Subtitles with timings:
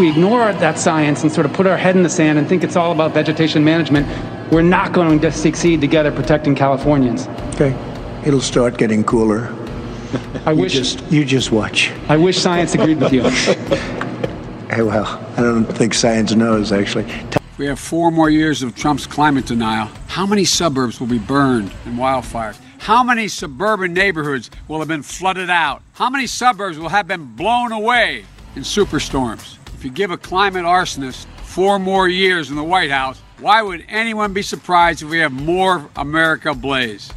[0.00, 2.64] we ignore that science and sort of put our head in the sand and think
[2.64, 4.08] it's all about vegetation management,
[4.50, 7.28] we're not going to succeed together protecting Californians.
[7.54, 7.76] Okay.
[8.24, 9.54] It'll start getting cooler.
[10.46, 11.92] I You wish, just, you just watch.
[12.08, 13.22] I wish science agreed with you.
[14.70, 15.04] Hey, well,
[15.36, 17.04] I don't think science knows, actually.
[17.58, 19.90] We have four more years of Trump's climate denial.
[20.06, 22.56] How many suburbs will be burned in wildfires?
[22.78, 25.82] How many suburban neighborhoods will have been flooded out?
[25.94, 29.56] How many suburbs will have been blown away in superstorms?
[29.80, 33.82] If you give a climate arsonist four more years in the White House, why would
[33.88, 37.12] anyone be surprised if we have more America ablaze?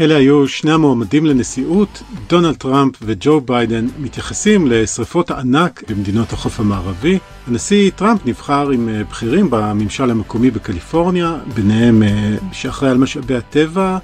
[0.00, 7.18] אלה היו שני המועמדים לנשיאות, דונלד טראמפ וג'ו ביידן מתייחסים לשרפות הענק במדינות החוף המערבי.
[7.46, 13.98] הנשיא טראמפ נבחר עם אה, בכירים בממשל המקומי בקליפורניה, ביניהם אה, שאחראי על משאבי הטבע,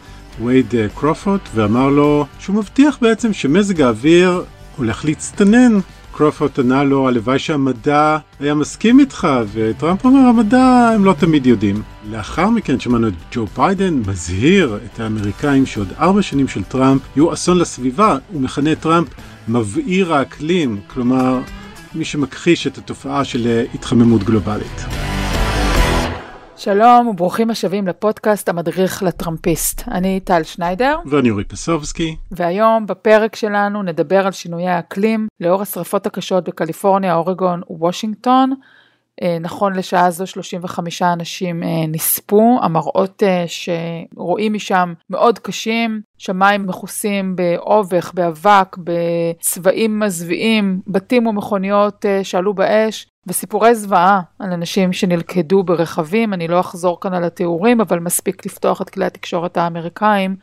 [0.45, 4.45] וייד אה, קרופוט, ואמר לו שהוא מבטיח בעצם שמזג האוויר
[4.77, 5.79] הולך להצטנן.
[6.19, 11.83] קרופוט ענה לו, הלוואי שהמדע היה מסכים איתך, וטראמפ אומר, המדע הם לא תמיד יודעים.
[12.11, 17.33] לאחר מכן שמענו את ג'ו ביידן מזהיר את האמריקאים שעוד ארבע שנים של טראמפ יהיו
[17.33, 19.09] אסון לסביבה, הוא מכנה את טראמפ
[19.49, 21.41] מבעיר האקלים, כלומר,
[21.95, 24.85] מי שמכחיש את התופעה של אה, התחממות גלובלית.
[26.59, 29.83] שלום וברוכים השבים לפודקאסט המדריך לטראמפיסט.
[29.89, 36.07] אני טל שניידר, ואני אורי פסובסקי, והיום בפרק שלנו נדבר על שינויי האקלים לאור השרפות
[36.07, 38.55] הקשות בקליפורניה, אורגון וושינגטון.
[39.23, 46.67] אה, נכון לשעה זו 35 אנשים אה, נספו, המראות אה, שרואים משם מאוד קשים, שמיים
[46.67, 56.35] מכוסים באובך, באבק, בצבעים מזוויעים, בתים ומכוניות שעלו באש, וסיפורי זוועה על אנשים שנלכדו ברכבים,
[56.35, 60.37] אני לא אחזור כאן על התיאורים, אבל מספיק לפתוח את כלי התקשורת האמריקאים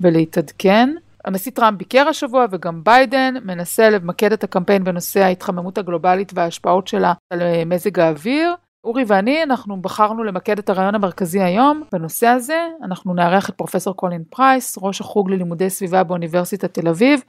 [0.00, 0.94] ולהתעדכן.
[1.24, 7.12] הנשיא טראמפ ביקר השבוע וגם ביידן מנסה למקד את הקמפיין בנושא ההתחממות הגלובלית וההשפעות שלה
[7.30, 8.54] על אה, מזג האוויר.
[8.84, 11.82] אורי ואני, אנחנו בחרנו למקד את הרעיון המרכזי היום.
[11.92, 17.20] בנושא הזה אנחנו נארח את פרופסור קולין פרייס, ראש החוג ללימודי סביבה באוניברסיטת תל אביב,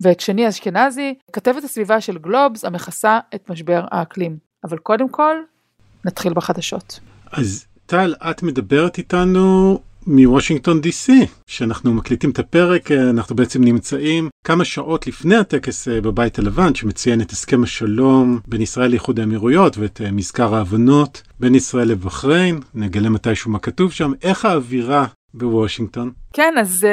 [0.00, 4.36] ואת שני אשכנזי, כתבת הסביבה של גלובס המכסה את משבר האקלים.
[4.64, 5.36] אבל קודם כל,
[6.04, 7.00] נתחיל בחדשות.
[7.32, 14.28] אז טל, את מדברת איתנו מוושינגטון די.סי, שאנחנו מקליטים את הפרק, אה, אנחנו בעצם נמצאים
[14.44, 19.78] כמה שעות לפני הטקס אה, בבית הלבן, שמציין את הסכם השלום בין ישראל לאיחוד האמירויות
[19.78, 26.10] ואת אה, מזכר ההבנות בין ישראל לבחריין, נגלה מתישהו מה כתוב שם, איך האווירה בוושינגטון?
[26.32, 26.86] כן, אז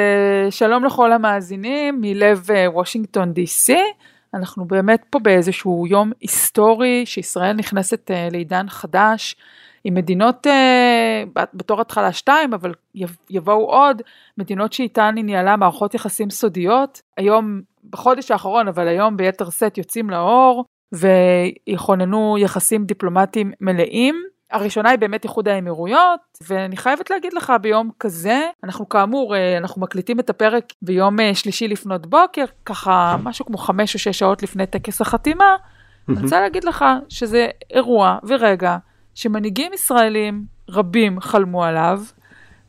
[0.50, 3.78] שלום לכל המאזינים מלב וושינגטון די.סי.
[4.34, 9.36] אנחנו באמת פה באיזשהו יום היסטורי שישראל נכנסת לעידן חדש.
[9.84, 12.74] עם מדינות uh, בתור התחלה שתיים, אבל
[13.30, 14.02] יבואו עוד,
[14.38, 17.02] מדינות שאיתן היא ניהלה מערכות יחסים סודיות.
[17.16, 17.60] היום,
[17.90, 24.22] בחודש האחרון, אבל היום ביתר שאת יוצאים לאור, ויכוננו יחסים דיפלומטיים מלאים.
[24.50, 29.80] הראשונה היא באמת איחוד האמירויות, ואני חייבת להגיד לך ביום כזה, אנחנו כאמור, אה, אנחנו
[29.80, 34.42] מקליטים את הפרק ביום אה, שלישי לפנות בוקר, ככה משהו כמו חמש או שש שעות
[34.42, 35.56] לפני טקס החתימה,
[36.08, 38.76] אני רוצה להגיד לך שזה אירוע ורגע
[39.20, 42.02] שמנהיגים ישראלים רבים חלמו עליו,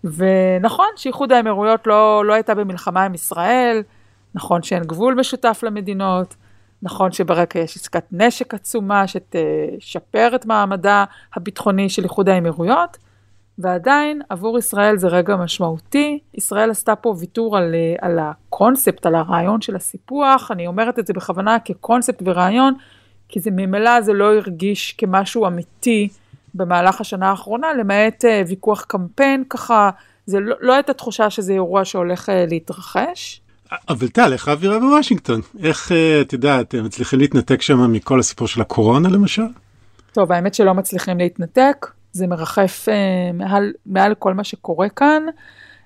[0.03, 3.84] ונכון שאיחוד האמירויות לא, לא הייתה במלחמה עם ישראל,
[4.35, 6.35] נכון שאין גבול משותף למדינות,
[6.81, 12.97] נכון שברקע יש עסקת נשק עצומה שתשפר את מעמדה הביטחוני של איחוד האמירויות,
[13.57, 16.19] ועדיין עבור ישראל זה רגע משמעותי.
[16.34, 21.13] ישראל עשתה פה ויתור על, על הקונספט, על הרעיון של הסיפוח, אני אומרת את זה
[21.13, 22.73] בכוונה כקונספט ורעיון,
[23.29, 26.09] כי זה ממילא זה לא הרגיש כמשהו אמיתי
[26.56, 29.89] במהלך השנה האחרונה, למעט uh, ויכוח קמפיין, ככה,
[30.25, 33.41] זה לא, לא הייתה תחושה שזה אירוע שהולך uh, להתרחש.
[33.89, 35.41] אבל טל, איך האווירה בוושינגטון?
[35.63, 35.91] איך,
[36.22, 39.45] את יודעת, מצליחים להתנתק שם מכל הסיפור של הקורונה למשל?
[40.13, 45.23] טוב, האמת שלא מצליחים להתנתק, זה מרחף uh, מעל, מעל כל מה שקורה כאן.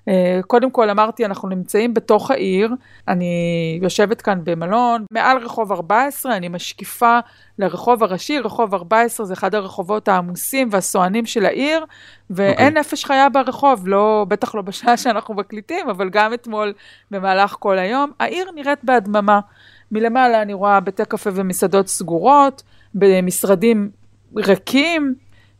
[0.08, 2.70] אה, קודם כל אמרתי, אנחנו נמצאים בתוך העיר,
[3.08, 7.18] אני יושבת כאן במלון, מעל רחוב 14, אני משקיפה
[7.58, 11.84] לרחוב הראשי, רחוב 14 זה אחד הרחובות העמוסים והסוענים של העיר,
[12.30, 12.52] ואין okay.
[12.52, 12.70] אוקיי.
[12.70, 16.72] נפש חיה ברחוב, לא, בטח לא בשעה שאנחנו מקליטים, אבל גם אתמול
[17.10, 18.10] במהלך כל היום.
[18.20, 19.40] העיר נראית בהדממה.
[19.92, 22.62] מלמעלה אני רואה בתי קפה ומסעדות סגורות,
[22.94, 23.90] במשרדים
[24.36, 25.14] ריקים,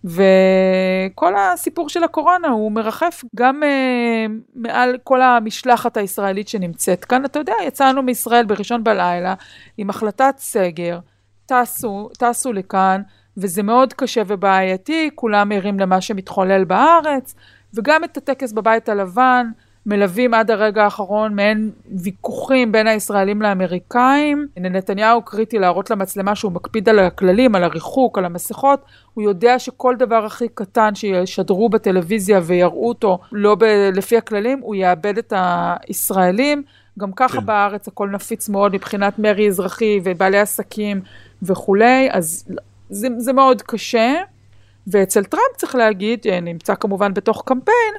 [0.06, 7.24] וכל הסיפור של הקורונה הוא מרחף גם uh, מעל כל המשלחת הישראלית שנמצאת כאן.
[7.24, 9.34] אתה יודע, יצאנו מישראל בראשון בלילה
[9.78, 10.98] עם החלטת סגר,
[11.46, 13.02] טסו, טסו לכאן,
[13.36, 17.34] וזה מאוד קשה ובעייתי, כולם ערים למה שמתחולל בארץ,
[17.74, 19.46] וגם את הטקס בבית הלבן,
[19.86, 21.70] מלווים עד הרגע האחרון מעין
[22.02, 24.46] ויכוחים בין הישראלים לאמריקאים.
[24.56, 28.80] לנתניהו קריטי להראות למצלמה שהוא מקפיד על הכללים, על הריחוק, על המסכות.
[29.14, 34.74] הוא יודע שכל דבר הכי קטן שישדרו בטלוויזיה ויראו אותו לא ב- לפי הכללים, הוא
[34.74, 36.62] יאבד את הישראלים.
[36.98, 37.46] גם ככה כן.
[37.46, 41.00] בארץ הכל נפיץ מאוד מבחינת מרי אזרחי ובעלי עסקים
[41.42, 42.44] וכולי, אז
[42.90, 44.14] זה, זה מאוד קשה.
[44.86, 47.94] ואצל טראמפ צריך להגיד, נמצא כמובן בתוך קמפיין,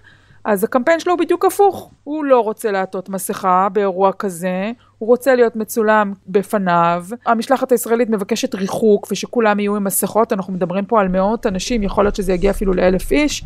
[0.48, 1.92] אז הקמפיין שלו הוא בדיוק הפוך.
[2.04, 7.06] הוא לא רוצה לעטות מסכה באירוע כזה, הוא רוצה להיות מצולם בפניו.
[7.26, 12.04] המשלחת הישראלית מבקשת ריחוק ושכולם יהיו עם מסכות, אנחנו מדברים פה על מאות אנשים, יכול
[12.06, 13.44] להיות שזה יגיע אפילו לאלף איש.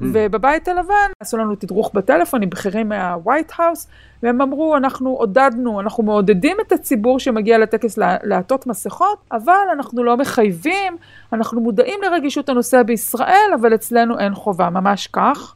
[0.00, 0.04] Mm.
[0.12, 3.88] ובבית הלבן עשו לנו תדרוך בטלפון עם בכירים מה-White House,
[4.22, 10.16] והם אמרו, אנחנו עודדנו, אנחנו מעודדים את הציבור שמגיע לטקס לעטות מסכות, אבל אנחנו לא
[10.16, 10.96] מחייבים,
[11.32, 15.54] אנחנו מודעים לרגישות הנושא בישראל, אבל אצלנו אין חובה, ממש כך.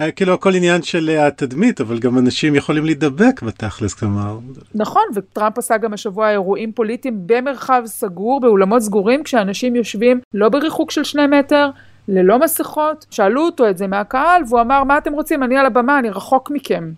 [0.00, 4.38] אה, כאילו הכל עניין של התדמית, אבל גם אנשים יכולים להידבק בתכלס, כלומר.
[4.74, 10.90] נכון, וטראמפ עשה גם השבוע אירועים פוליטיים במרחב סגור, באולמות סגורים, כשאנשים יושבים לא בריחוק
[10.90, 11.70] של שני מטר,
[12.10, 15.42] ללא מסכות, שאלו אותו את זה מהקהל, והוא אמר, מה אתם רוצים?
[15.42, 16.92] אני על הבמה, אני רחוק מכם.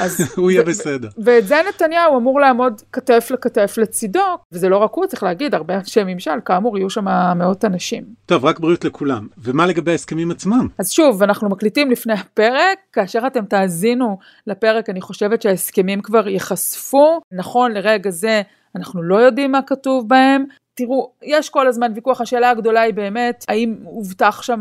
[0.00, 1.08] אז הוא יהיה בסדר.
[1.18, 5.74] ואת זה נתניהו אמור לעמוד כתף לכתף לצידו, וזה לא רק הוא, צריך להגיד, הרבה
[5.74, 7.04] אנשי ממשל, כאמור, יהיו שם
[7.36, 8.04] מאות אנשים.
[8.26, 9.26] טוב, רק בריאות לכולם.
[9.38, 10.68] ומה לגבי ההסכמים עצמם?
[10.78, 17.20] אז שוב, אנחנו מקליטים לפני הפרק, כאשר אתם תאזינו לפרק, אני חושבת שההסכמים כבר ייחשפו.
[17.32, 18.42] נכון, לרגע זה
[18.76, 20.44] אנחנו לא יודעים מה כתוב בהם,
[20.76, 24.60] תראו, יש כל הזמן ויכוח, השאלה הגדולה היא באמת, האם הובטח שם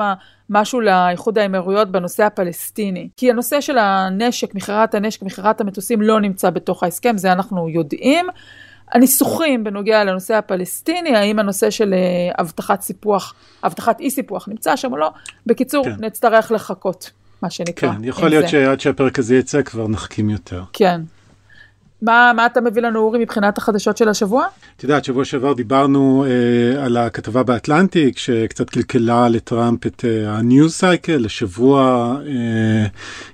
[0.49, 3.09] משהו לאיחוד האמירויות בנושא הפלסטיני?
[3.17, 8.25] כי הנושא של הנשק, מכירת הנשק, מכירת המטוסים לא נמצא בתוך ההסכם, זה אנחנו יודעים.
[8.91, 13.33] הניסוחים בנוגע לנושא הפלסטיני, האם הנושא של אה, הבטחת סיפוח,
[13.63, 15.11] הבטחת אי סיפוח נמצא שם או לא,
[15.45, 15.95] בקיצור, כן.
[15.99, 17.11] נצטרך לחכות,
[17.41, 17.93] מה שנקרא.
[17.93, 20.63] כן, יכול להיות שעד שהפרק הזה יצא כבר נחכים יותר.
[20.73, 21.01] כן.
[22.01, 24.45] מה, מה אתה מביא לנו אורי מבחינת החדשות של השבוע?
[24.77, 30.81] את יודעת, שבוע שעבר דיברנו אה, על הכתבה באטלנטיק שקצת קלקלה לטראמפ את אה, ה-news
[30.81, 32.85] cycle, השבוע אה,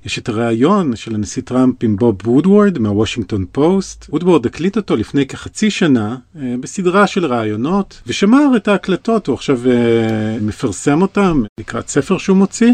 [0.05, 4.05] יש את הריאיון של הנשיא טראמפ עם בוב וודוורד מהוושינגטון פוסט.
[4.09, 9.59] וודוורד הקליט אותו לפני כחצי שנה אה, בסדרה של ראיונות ושמר את ההקלטות, הוא עכשיו
[9.69, 12.73] אה, מפרסם אותם לקראת ספר שהוא מוציא.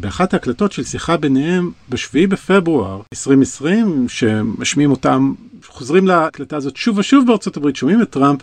[0.00, 5.20] באחת ההקלטות של שיחה ביניהם בשביעי בפברואר 2020, שמשמיעים אותם,
[5.66, 8.40] חוזרים להקלטה הזאת שוב ושוב בארצות הברית, שומעים את טראמפ,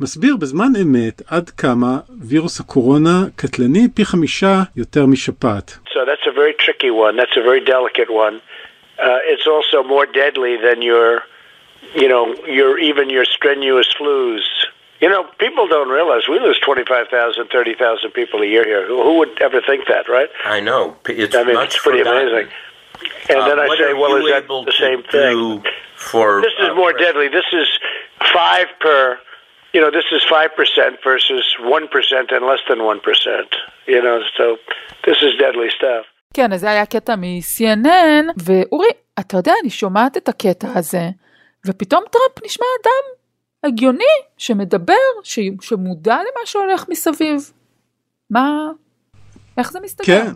[0.00, 1.98] מסביר בזמן אמת עד כמה
[2.28, 5.78] וירוס הקורונה קטלני פי חמישה יותר משפעת.
[5.88, 8.36] So that's a very tricky one, that's a very delicate one.
[8.98, 11.08] Uh, it's also more deadly than your,
[12.02, 12.24] you know,
[12.58, 14.46] your even your strenuous flus.
[15.01, 18.85] You know, people don't realize we lose 25,000, 30,000 people a year here.
[18.87, 20.29] Who, who, would ever think that, right?
[20.45, 20.95] I know.
[21.09, 22.27] It's I mean, it's pretty forgotten.
[22.27, 22.53] amazing.
[23.29, 25.63] And uh, then I say, well, is that the same thing?
[25.95, 27.27] For, this is uh, more deadly.
[27.29, 27.67] This is
[28.33, 29.17] five per,
[29.73, 30.49] you know, this is 5%
[31.03, 33.01] versus 1% and less than 1%.
[33.87, 34.57] You know, so
[35.05, 36.05] this is deadly stuff.
[36.33, 38.87] כן, אז זה היה קטע מ-CNN, ואורי,
[39.19, 41.03] אתה יודע, אני שומעת את הקטע הזה,
[41.67, 43.14] ופתאום טראמפ נשמע אדם
[43.66, 44.04] הגיוני
[44.38, 47.52] שמדבר, ש, שמודע למה שהולך מסביב.
[48.30, 48.70] מה,
[49.58, 50.04] איך זה מסתכל?
[50.06, 50.32] כן.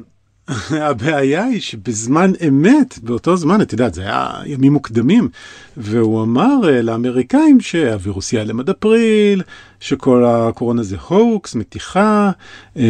[0.88, 5.28] הבעיה היא שבזמן אמת, באותו זמן, את יודעת, זה היה ימים מוקדמים,
[5.76, 9.42] והוא אמר אה, לאמריקאים שהווירוס ייעלם עד אפריל,
[9.80, 12.30] שכל הקורונה זה הוקס, מתיחה,
[12.76, 12.84] אה,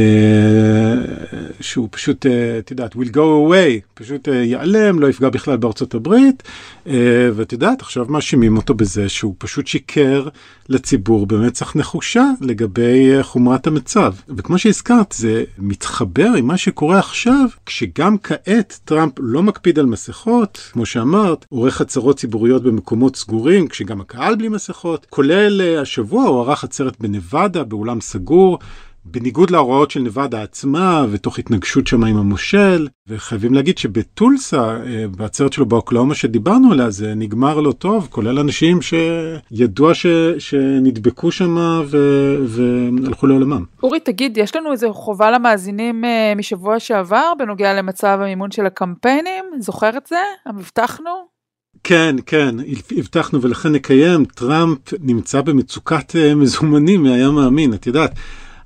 [1.60, 5.94] שהוא פשוט, אה, את יודעת, will go away, פשוט אה, ייעלם, לא יפגע בכלל בארצות
[5.94, 6.42] הברית,
[6.86, 10.28] אה, ואת יודעת, עכשיו מאשימים אותו בזה שהוא פשוט שיקר
[10.68, 14.14] לציבור במצח נחושה לגבי אה, חומרת המצב.
[14.28, 20.70] וכמו שהזכרת, זה מתחבר עם מה שקורה עכשיו, כשגם כעת טראמפ לא מקפיד על מסכות,
[20.72, 26.40] כמו שאמרת, עורך הצהרות ציבוריות במקומות סגורים, כשגם הקהל בלי מסכות, כולל אה, השבוע הוא
[26.40, 28.58] ערך עצרת בנבדה, באולם סגור.
[29.04, 35.52] בניגוד להוראות של נבדה עצמה ותוך התנגשות שם עם המושל וחייבים להגיד שבטולסה אה, בעצרת
[35.52, 40.06] שלו באוקלאומה שדיברנו עליה זה נגמר לא טוב כולל אנשים שידוע ש...
[40.38, 41.56] שנדבקו שם
[41.86, 41.96] ו...
[42.46, 43.64] והלכו לעולמם.
[43.82, 49.44] אורי תגיד יש לנו איזה חובה למאזינים אה, משבוע שעבר בנוגע למצב המימון של הקמפיינים
[49.58, 50.18] זוכר את זה?
[50.46, 51.39] הבטחנו?
[51.84, 52.54] כן, כן,
[52.96, 58.14] הבטחנו ולכן נקיים, טראמפ נמצא במצוקת אה, מזומנים מהים מאמין, את יודעת.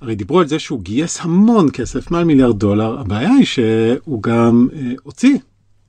[0.01, 4.69] הרי דיברו על זה שהוא גייס המון כסף, מעל מיליארד דולר, הבעיה היא שהוא גם
[4.77, 5.39] אה, הוציא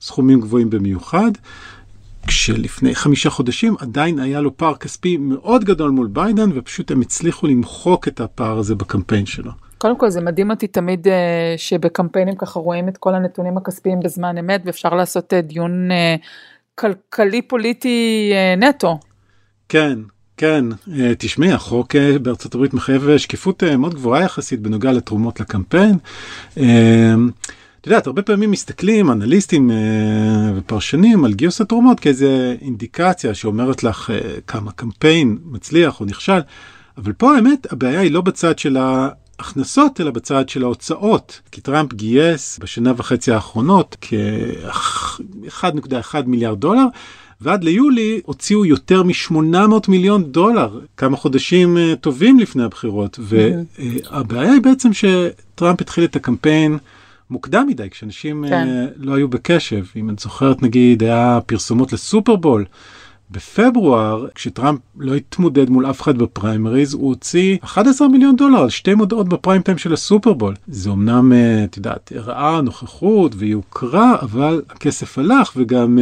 [0.01, 1.31] סכומים גבוהים במיוחד,
[2.27, 7.47] כשלפני חמישה חודשים עדיין היה לו פער כספי מאוד גדול מול ביידן, ופשוט הם הצליחו
[7.47, 9.51] למחוק את הפער הזה בקמפיין שלו.
[9.77, 14.37] קודם כל זה מדהים אותי תמיד אה, שבקמפיינים ככה רואים את כל הנתונים הכספיים בזמן
[14.37, 15.89] אמת ואפשר לעשות אה, דיון
[16.83, 18.99] אה, כלכלי פוליטי נטו.
[19.69, 19.99] כן,
[20.37, 20.65] כן,
[21.17, 25.97] תשמעי, החוק בארצות הברית מחייב שקיפות מאוד גבוהה יחסית בנוגע לתרומות לקמפיין.
[26.53, 29.71] את יודעת, הרבה פעמים מסתכלים אנליסטים
[30.55, 34.11] ופרשנים על גיוס התרומות כאיזה אינדיקציה שאומרת לך
[34.47, 36.39] כמה קמפיין מצליח או נכשל,
[36.97, 38.77] אבל פה האמת הבעיה היא לא בצד של
[39.39, 41.41] ההכנסות, אלא בצד של ההוצאות.
[41.51, 46.85] כי טראמפ גייס בשנה וחצי האחרונות כ-1.1 מיליארד דולר.
[47.41, 49.55] ועד ליולי הוציאו יותר מ-800
[49.87, 53.19] מיליון דולר, כמה חודשים uh, טובים לפני הבחירות.
[53.21, 56.77] והבעיה היא בעצם שטראמפ התחיל את הקמפיין
[57.29, 58.67] מוקדם מדי, כשאנשים כן.
[58.67, 59.83] uh, לא היו בקשב.
[59.95, 62.65] אם את זוכרת, נגיד, היה פרסומות לסופרבול.
[63.31, 68.93] בפברואר, כשטראמפ לא התמודד מול אף אחד בפריימריז, הוא הוציא 11 מיליון דולר על שתי
[68.95, 70.53] מודעות ב-prime time של הסופרבול.
[70.67, 75.99] זה אמנם, אה, את יודעת, הראה נוכחות ויוקרה, אבל הכסף הלך וגם...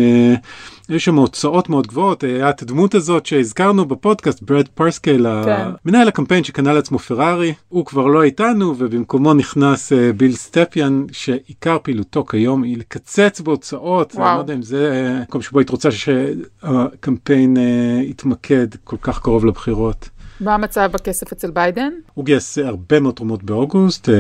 [0.93, 5.69] יש שם הוצאות מאוד גבוהות, היה את הדמות הזאת שהזכרנו בפודקאסט, ברד פרסקל, כן.
[5.85, 11.77] מנהל הקמפיין שקנה לעצמו פרארי, הוא כבר לא איתנו ובמקומו נכנס uh, ביל סטפיאן, שעיקר
[11.83, 14.27] פעילותו כיום היא לקצץ בהוצאות, וואו.
[14.27, 17.59] אני לא יודע אם זה מקום שבו היית רוצה שהקמפיין uh,
[18.03, 20.09] יתמקד כל כך קרוב לבחירות.
[20.39, 21.89] מה המצב בכסף אצל ביידן?
[22.13, 24.15] הוא גייס הרבה מאוד תרומות באוגוסט אה,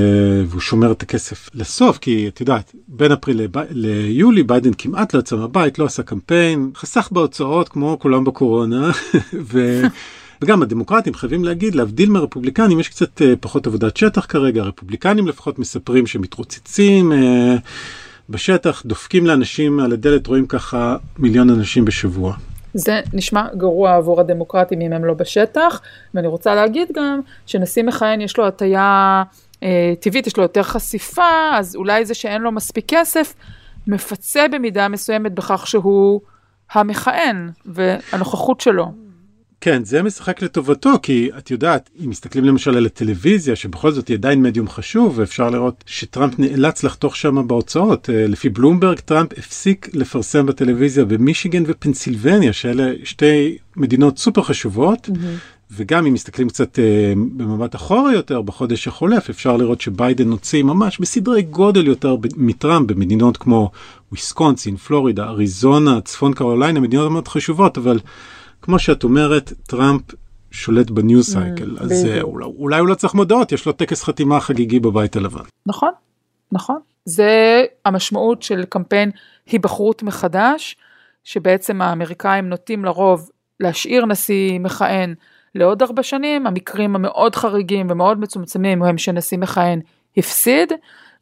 [0.47, 3.51] והוא שומר את הכסף לסוף כי את יודעת בין אפריל לב...
[3.69, 8.91] ליולי ביידן כמעט לא יצא מהבית לא עשה קמפיין חסך בהוצאות כמו כולם בקורונה
[9.51, 9.81] ו...
[10.41, 15.59] וגם הדמוקרטים חייבים להגיד להבדיל מהרפובליקנים יש קצת אה, פחות עבודת שטח כרגע הרפובליקנים לפחות
[15.59, 17.11] מספרים שמתרוצצים.
[17.11, 17.55] אה,
[18.29, 22.35] בשטח דופקים לאנשים על הדלת רואים ככה מיליון אנשים בשבוע.
[22.73, 25.81] זה נשמע גרוע עבור הדמוקרטים אם הם לא בשטח,
[26.13, 29.23] ואני רוצה להגיד גם שנשיא מכהן יש לו הטיה
[29.63, 33.33] אה, טבעית, יש לו יותר חשיפה, אז אולי זה שאין לו מספיק כסף,
[33.87, 36.21] מפצה במידה מסוימת בכך שהוא
[36.71, 39.02] המכהן והנוכחות שלו.
[39.63, 44.17] כן, זה משחק לטובתו, כי את יודעת, אם מסתכלים למשל על הטלוויזיה, שבכל זאת היא
[44.17, 48.09] עדיין מדיום חשוב, ואפשר לראות שטראמפ נאלץ לחתוך שם בהוצאות.
[48.09, 55.09] אה, לפי בלומברג, טראמפ הפסיק לפרסם בטלוויזיה במישיגן ופנסילבניה, שאלה שתי מדינות סופר חשובות.
[55.09, 55.73] Mm-hmm.
[55.75, 56.79] וגם אם מסתכלים קצת uh,
[57.37, 63.37] במבט אחורה יותר, בחודש החולף, אפשר לראות שביידן הוציא ממש בסדרי גודל יותר מטראמפ במדינות
[63.37, 63.71] כמו
[64.11, 67.99] וויסקונסין, פלורידה, אריזונה, צפון קרוליינה, מדינות מאוד חשובות, אבל
[68.63, 70.01] כמו שאת אומרת, טראמפ
[70.51, 74.39] שולט ב-news cycle, mm, אז אולי, אולי הוא לא צריך מודעות, יש לו טקס חתימה
[74.39, 75.43] חגיגי בבית הלבן.
[75.65, 75.91] נכון,
[76.51, 76.79] נכון.
[77.05, 79.11] זה המשמעות של קמפיין
[79.45, 80.75] היבחרות מחדש,
[81.23, 83.29] שבעצם האמריקאים נוטים לרוב
[83.59, 85.13] להשאיר נשיא מכהן
[85.55, 89.79] לעוד ארבע שנים, המקרים המאוד חריגים ומאוד מצומצמים הם שנשיא מכהן
[90.17, 90.71] הפסיד,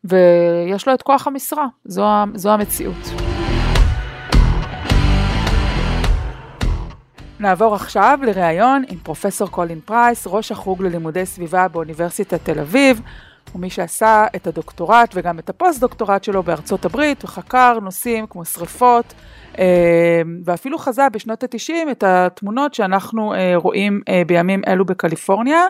[0.04, 2.06] ויש לו את כוח המשרה, זו,
[2.36, 3.21] זו המציאות.
[7.42, 13.02] נעבור עכשיו לראיון עם פרופסור קולין פרייס, ראש החוג ללימודי סביבה באוניברסיטת תל אביב,
[13.56, 19.14] ומי שעשה את הדוקטורט וגם את הפוסט-דוקטורט שלו בארצות הברית, וחקר נושאים כמו שריפות,
[19.60, 25.66] אה, ואפילו חזה בשנות ה-90 את התמונות שאנחנו אה, רואים אה, בימים אלו בקליפורניה.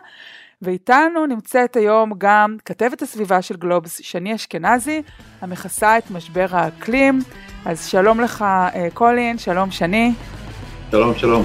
[0.61, 5.01] ואיתנו נמצאת היום גם כתבת הסביבה של גלובס, שני אשכנזי,
[5.41, 7.19] המכסה את משבר האקלים.
[7.65, 8.45] אז שלום לך
[8.93, 10.13] קולין, שלום שני.
[10.91, 11.43] שלום, שלום.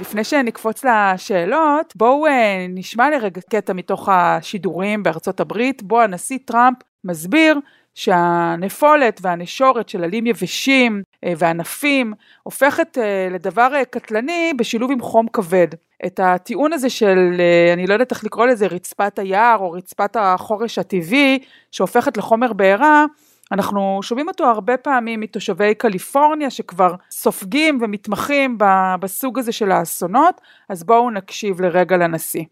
[0.00, 6.76] לפני שנקפוץ לשאלות, בואו אה, נשמע לרגע קטע מתוך השידורים בארצות הברית, בו הנשיא טראמפ
[7.04, 7.58] מסביר
[7.94, 15.68] שהנפולת והנשורת של עלים יבשים אה, וענפים הופכת אה, לדבר קטלני בשילוב עם חום כבד.
[16.06, 17.18] את הטיעון הזה של,
[17.72, 21.38] אני לא יודעת איך לקרוא לזה, רצפת היער או רצפת החורש הטבעי,
[21.70, 23.04] שהופכת לחומר בעירה,
[23.52, 28.58] אנחנו שומעים אותו הרבה פעמים מתושבי קליפורניה שכבר סופגים ומתמחים
[29.00, 32.44] בסוג הזה של האסונות, אז בואו נקשיב לרגע לנשיא.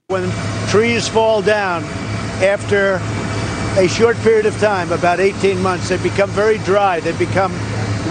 [3.77, 7.53] A short period of time, about 18 months, they become very dry, they become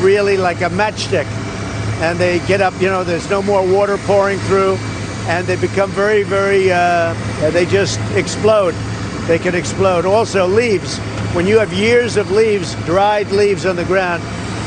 [0.02, 1.28] really like a matchstick.
[2.06, 4.78] And they get up, you know, there's no more water pouring through,
[5.34, 7.14] and they become very, very, uh,
[7.58, 8.74] they just explode.
[9.30, 10.08] They can explode.
[10.08, 10.98] Also, leaves
[11.36, 14.24] when you have years of leaves, dried leaves on the ground,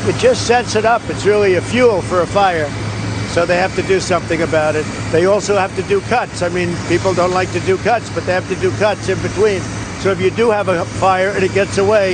[0.07, 1.01] it just sets it up.
[1.09, 2.69] It's really a fuel for a fire.
[3.33, 4.85] So they have to do something about it.
[5.11, 6.41] They also have to do cuts.
[6.41, 9.21] I mean, people don't like to do cuts, but they have to do cuts in
[9.21, 9.59] between.
[9.99, 12.11] So if you do have a fire and it gets away,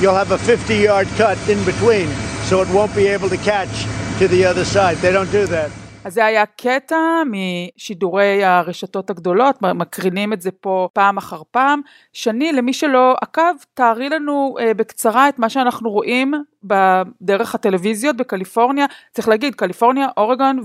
[0.00, 2.08] you'll have a 50 yard cut in between.
[2.44, 3.86] So it won't be able to catch
[4.20, 4.98] to the other side.
[4.98, 5.72] They don't do that.
[6.04, 11.80] אז זה היה קטע משידורי הרשתות הגדולות, מקרינים את זה פה פעם אחר פעם.
[12.12, 13.42] שני, למי שלא עקב,
[13.74, 18.86] תארי לנו אה, בקצרה את מה שאנחנו רואים בדרך הטלוויזיות בקליפורניה.
[19.10, 20.60] צריך להגיד, קליפורניה, אורגון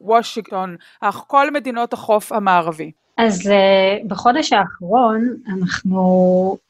[0.00, 0.76] ווושינגטון,
[1.26, 2.90] כל מדינות החוף המערבי.
[3.18, 6.00] אז uh, בחודש האחרון אנחנו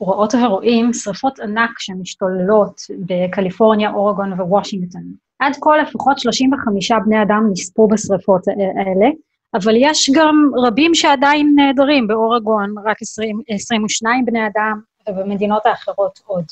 [0.01, 5.26] רואות ורואים שריפות ענק שמשתוללות בקליפורניה, אורגון ווושינגטון.
[5.39, 9.11] עד כה לפחות 35 בני אדם נספו בשריפות האלה,
[9.55, 16.45] אבל יש גם רבים שעדיין נעדרים, באורגון רק 20, 22 בני אדם, ובמדינות האחרות עוד.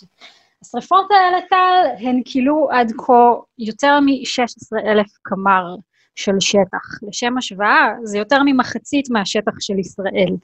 [0.62, 5.76] השריפות האלה, טל, הן כילו עד כה יותר מ-16 אלף קמ"ר
[6.14, 7.02] של שטח.
[7.08, 10.36] לשם השוואה, זה יותר ממחצית מהשטח של ישראל.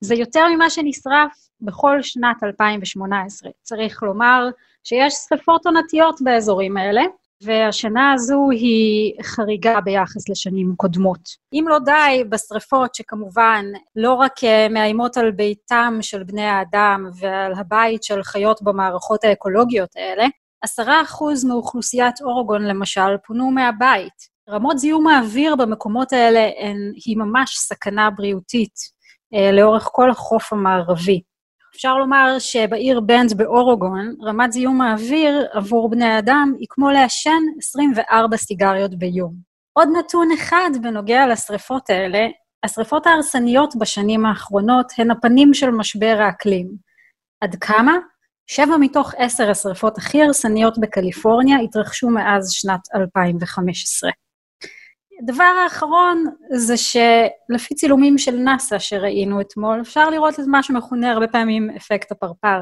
[0.00, 3.50] זה יותר ממה שנשרף בכל שנת 2018.
[3.62, 4.48] צריך לומר
[4.84, 7.02] שיש שריפות עונתיות באזורים האלה,
[7.44, 11.20] והשנה הזו היא חריגה ביחס לשנים קודמות.
[11.52, 13.64] אם לא די בשריפות שכמובן
[13.96, 19.90] לא רק אה, מאיימות על ביתם של בני האדם ועל הבית של חיות במערכות האקולוגיות
[19.96, 20.26] האלה,
[20.62, 24.32] עשרה אחוז מאוכלוסיית אורגון למשל פונו מהבית.
[24.50, 28.74] רמות זיהום האוויר במקומות האלה הן, היא ממש סכנה בריאותית
[29.34, 31.22] אה, לאורך כל החוף המערבי.
[31.76, 38.36] אפשר לומר שבעיר בנד באורוגון, רמת זיהום האוויר עבור בני האדם היא כמו לעשן 24
[38.36, 39.34] סיגריות ביום.
[39.72, 42.26] עוד נתון אחד בנוגע לשריפות האלה,
[42.64, 46.68] השריפות ההרסניות בשנים האחרונות הן הפנים של משבר האקלים.
[47.40, 47.92] עד כמה?
[48.46, 54.10] שבע מתוך עשר השריפות הכי הרסניות בקליפורניה התרחשו מאז שנת 2015.
[55.22, 61.28] הדבר האחרון זה שלפי צילומים של נאס"א שראינו אתמול, אפשר לראות את מה שמכונה הרבה
[61.28, 62.60] פעמים אפקט הפרפר.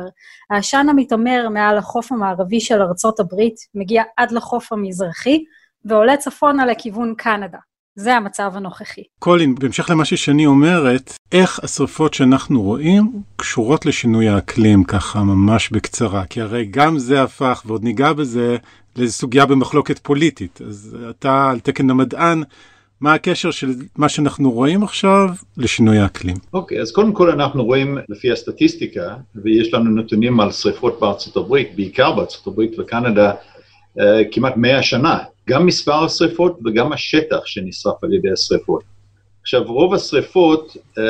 [0.51, 5.45] העשן המתעמר מעל החוף המערבי של ארצות הברית מגיע עד לחוף המזרחי
[5.85, 7.59] ועולה צפונה לכיוון קנדה.
[7.97, 9.03] זה המצב הנוכחי.
[9.19, 16.27] קולין, בהמשך למה ששני אומרת, איך השרפות שאנחנו רואים קשורות לשינוי האקלים ככה ממש בקצרה?
[16.27, 18.57] כי הרי גם זה הפך, ועוד ניגע בזה,
[18.97, 20.61] לאיזו סוגיה במחלוקת פוליטית.
[20.69, 22.43] אז אתה על תקן המדען,
[23.01, 26.37] מה הקשר של מה שאנחנו רואים עכשיו לשינוי האקלים?
[26.53, 31.37] אוקיי, okay, אז קודם כל אנחנו רואים לפי הסטטיסטיקה, ויש לנו נתונים על שריפות בארצות
[31.37, 33.33] הברית, בעיקר בארצות הברית וקנדה,
[33.99, 35.19] uh, כמעט 100 שנה.
[35.51, 38.83] גם מספר השריפות וגם השטח שנשרף על ידי השריפות.
[39.43, 41.01] עכשיו, רוב השריפות um,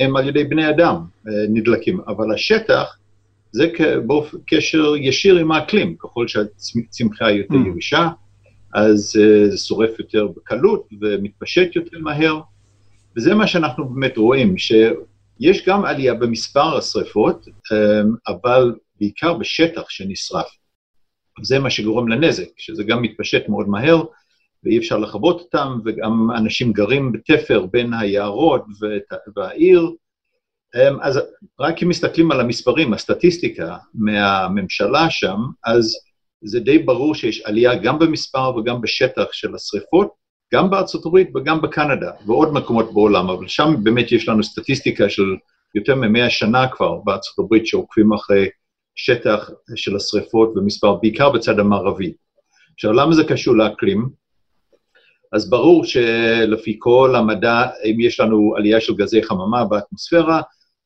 [0.00, 2.96] הם על ידי בני אדם uh, נדלקים, אבל השטח
[3.52, 3.68] זה
[4.46, 7.68] קשר ישיר עם האקלים, ככל שהצמחייה יותר mm.
[7.68, 8.08] יבשה,
[8.74, 12.40] אז uh, זה שורף יותר בקלות ומתפשט יותר מהר,
[13.16, 20.46] וזה מה שאנחנו באמת רואים, שיש גם עלייה במספר השריפות, um, אבל בעיקר בשטח שנשרף.
[21.42, 24.02] זה מה שגורם לנזק, שזה גם מתפשט מאוד מהר,
[24.64, 28.64] ואי אפשר לכבות אותם, וגם אנשים גרים בתפר בין היערות
[29.36, 29.90] והעיר,
[30.74, 31.20] אמ, אז
[31.60, 35.96] רק אם מסתכלים על המספרים, הסטטיסטיקה מהממשלה שם, אז
[36.42, 40.08] זה די ברור שיש עלייה גם במספר וגם בשטח של השריפות,
[40.54, 45.36] גם בארצות הברית וגם בקנדה, ועוד מקומות בעולם, אבל שם באמת יש לנו סטטיסטיקה של
[45.74, 48.48] יותר מ-100 שנה כבר בארצות הברית שעוקבים אחרי
[48.96, 52.12] שטח של השריפות ומספר, בעיקר בצד המערבי.
[52.74, 54.08] עכשיו, למה זה קשור לאקלים?
[55.32, 60.42] אז ברור שלפי כל המדע, אם יש לנו עלייה של גזי חממה באטמוספירה,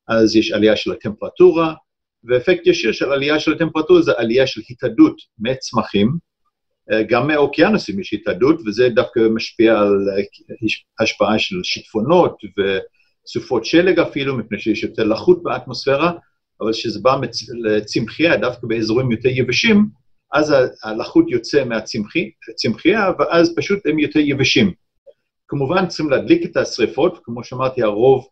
[0.09, 1.75] אז יש עלייה של הטמפרטורה,
[2.25, 6.29] ואפקט ישיר של עלייה של הטמפרטורה זה עלייה של התאדות מצמחים,
[7.09, 10.09] גם מאוקיינוסים יש התאדות, וזה דווקא משפיע על
[11.01, 16.13] השפעה של שיטפונות וסופות שלג אפילו, מפני שיש יותר לחות באטמוספירה,
[16.61, 17.17] אבל כשזה בא
[17.65, 19.87] לצמחייה, דווקא באזורים יותר יבשים,
[20.33, 24.73] אז הלחות יוצא מהצמחייה, ואז פשוט הם יותר יבשים.
[25.49, 28.29] כמובן צריכים להדליק את השריפות, כמו שאמרתי, הרוב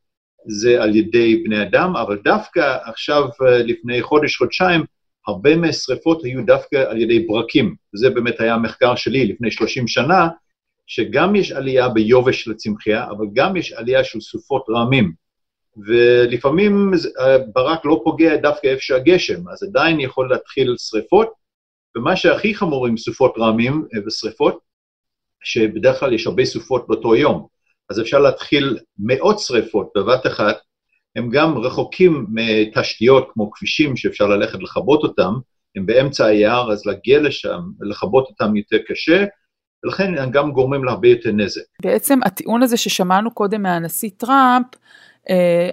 [0.46, 4.84] זה על ידי בני אדם, אבל דווקא עכשיו, לפני חודש-חודשיים,
[5.26, 7.74] הרבה מהשריפות היו דווקא על ידי ברקים.
[7.94, 10.28] וזה באמת היה המחקר שלי לפני 30 שנה,
[10.86, 15.12] שגם יש עלייה ביובש של הצמחייה, אבל גם יש עלייה של סופות רעמים.
[15.76, 16.90] ולפעמים
[17.52, 21.32] ברק לא פוגע דווקא איפה שהגשם, אז עדיין יכול להתחיל שריפות,
[21.96, 24.58] ומה שהכי חמור עם סופות רעמים ושריפות,
[25.44, 27.46] שבדרך כלל יש הרבה סופות באותו יום.
[27.90, 30.56] אז אפשר להתחיל מאות שריפות בבת אחת,
[31.16, 35.32] הם גם רחוקים מתשתיות כמו כבישים שאפשר ללכת לכבות אותם,
[35.76, 39.24] הם באמצע היער, אז להגיע לשם ולכבות אותם יותר קשה,
[39.84, 41.60] ולכן הם גם גורמים להרבה יותר נזק.
[41.82, 44.80] בעצם הטיעון הזה ששמענו קודם מהנשיא טראמפ, אה,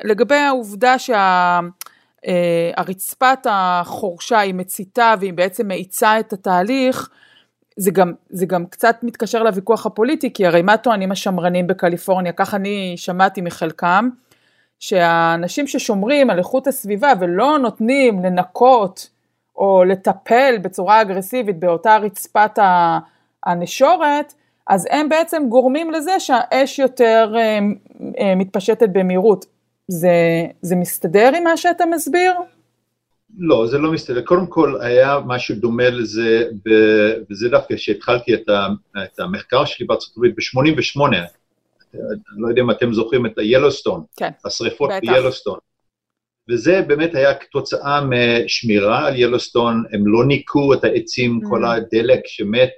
[0.03, 0.95] לגבי העובדה
[2.23, 7.09] שהרצפת אה, החורשה היא מציתה והיא בעצם מאיצה את התהליך,
[7.77, 12.53] זה גם, זה גם קצת מתקשר לוויכוח הפוליטי, כי הרי מה טוענים השמרנים בקליפורניה, כך
[12.53, 14.09] אני שמעתי מחלקם,
[14.79, 19.09] שהאנשים ששומרים על איכות הסביבה ולא נותנים לנקות
[19.55, 22.59] או לטפל בצורה אגרסיבית באותה רצפת
[23.45, 24.33] הנשורת,
[24.67, 27.59] אז הם בעצם גורמים לזה שהאש יותר אה,
[28.19, 29.45] אה, מתפשטת במהירות.
[29.87, 32.33] זה, זה מסתדר עם מה שאתה מסביר?
[33.37, 34.21] לא, זה לא מסתדר.
[34.21, 36.69] קודם כל, היה משהו דומה לזה, ב...
[37.31, 38.67] וזה דווקא כשהתחלתי את, ה...
[39.03, 41.15] את המחקר שלי בארצות הברית ב-88,
[42.05, 45.59] אני לא יודע אם אתם זוכרים את ה-Yellowstone, כן, השריפות ב-Yellowstone.
[46.49, 51.49] וזה באמת היה כתוצאה משמירה על ילוסטון, הם לא ניקו את העצים, mm.
[51.49, 52.69] כל הדלק שמת,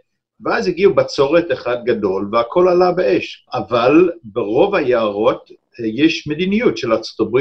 [0.44, 3.48] ואז הגיעו בצורת אחד גדול והכל עלה באש.
[3.54, 7.40] אבל ברוב היערות אה, יש מדיניות של ארה"ב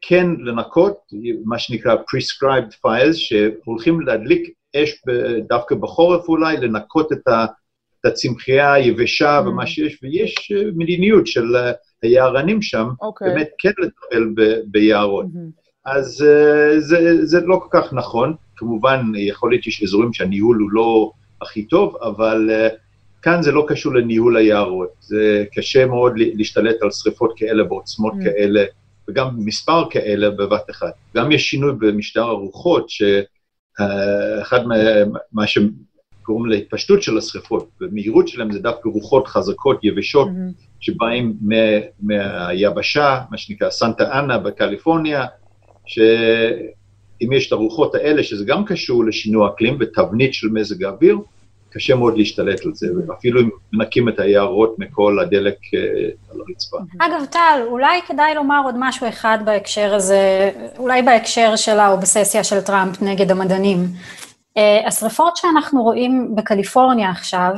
[0.00, 0.96] כן לנקות,
[1.44, 5.02] מה שנקרא prescribed fires, שהולכים להדליק אש
[5.48, 7.44] דווקא בחורף אולי, לנקות את, ה,
[8.00, 9.48] את הצמחייה היבשה mm.
[9.48, 11.72] ומה שיש, ויש אה, מדיניות של אה,
[12.02, 13.04] היערנים שם, okay.
[13.06, 13.28] אוקיי.
[13.28, 15.26] באמת כן לטפל ב, ביערות.
[15.26, 15.66] Mm-hmm.
[15.86, 20.70] אז uh, זה, זה לא כל כך נכון, כמובן יכול להיות שיש אזורים שהניהול הוא
[20.70, 21.10] לא
[21.42, 22.74] הכי טוב, אבל uh,
[23.22, 28.24] כאן זה לא קשור לניהול היערות, זה קשה מאוד להשתלט על שריפות כאלה בעוצמות mm.
[28.24, 28.64] כאלה,
[29.08, 30.92] וגם מספר כאלה בבת אחת.
[31.16, 34.74] גם יש שינוי במשטר הרוחות, שאחד uh, מה,
[35.32, 40.80] מה שקוראים להתפשטות של השריפות, ומהירות שלהם זה דווקא רוחות חזקות, יבשות, mm-hmm.
[40.80, 41.36] שבאים
[42.00, 45.26] מהיבשה, מה שנקרא סנטה אנה בקליפורניה,
[47.20, 51.18] שאם יש את הרוחות האלה, שזה גם קשור לשינוי אקלים ותבנית של מזג האוויר,
[51.70, 55.80] קשה מאוד להשתלט על זה, ואפילו אם מנקים את היערות מכל הדלק אה,
[56.30, 56.76] על הרצפה.
[56.98, 62.60] אגב, טל, אולי כדאי לומר עוד משהו אחד בהקשר הזה, אולי בהקשר של האובססיה של
[62.60, 63.78] טראמפ נגד המדענים.
[63.78, 67.52] Uh, השריפות שאנחנו רואים בקליפורניה עכשיו,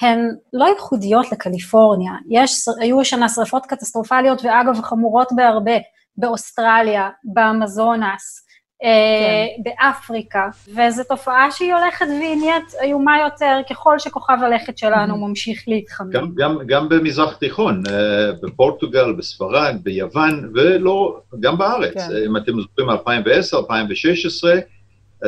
[0.00, 2.12] הן לא ייחודיות לקליפורניה.
[2.30, 5.76] יש, היו השנה שריפות קטסטרופליות, ואגב, חמורות בהרבה,
[6.16, 8.43] באוסטרליה, באמזונס, אה,
[8.82, 9.62] כן.
[9.62, 15.28] באפריקה, וזו תופעה שהיא הולכת והיא נהיית איומה יותר ככל שכוכב הלכת שלנו mm-hmm.
[15.28, 16.10] ממשיך להתחמם.
[16.10, 21.94] גם, גם, גם במזרח תיכון, אה, בפורטוגל, בספרד, ביוון, ולא, גם בארץ.
[21.94, 22.16] כן.
[22.26, 24.54] אם אתם זוכרים 2010, 2016,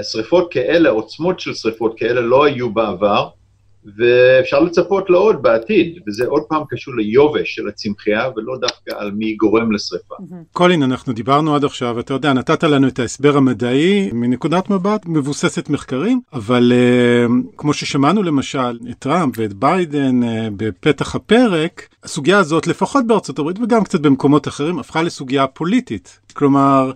[0.02, 3.28] שריפות כאלה, עוצמות של שריפות כאלה לא היו בעבר,
[3.96, 9.34] ואפשר לצפות לעוד בעתיד, וזה עוד פעם קשור ליובש של הצמחייה, ולא דווקא על מי
[9.34, 10.14] גורם לשרפה.
[10.52, 15.70] קולין, אנחנו דיברנו עד עכשיו, אתה יודע, נתת לנו את ההסבר המדעי מנקודת מבט מבוססת
[15.70, 22.66] מחקרים, אבל uh, כמו ששמענו למשל את טראמפ ואת ביידן uh, בפתח הפרק, הסוגיה הזאת,
[22.66, 26.20] לפחות בארצות הברית וגם קצת במקומות אחרים, הפכה לסוגיה פוליטית.
[26.32, 26.92] כלומר,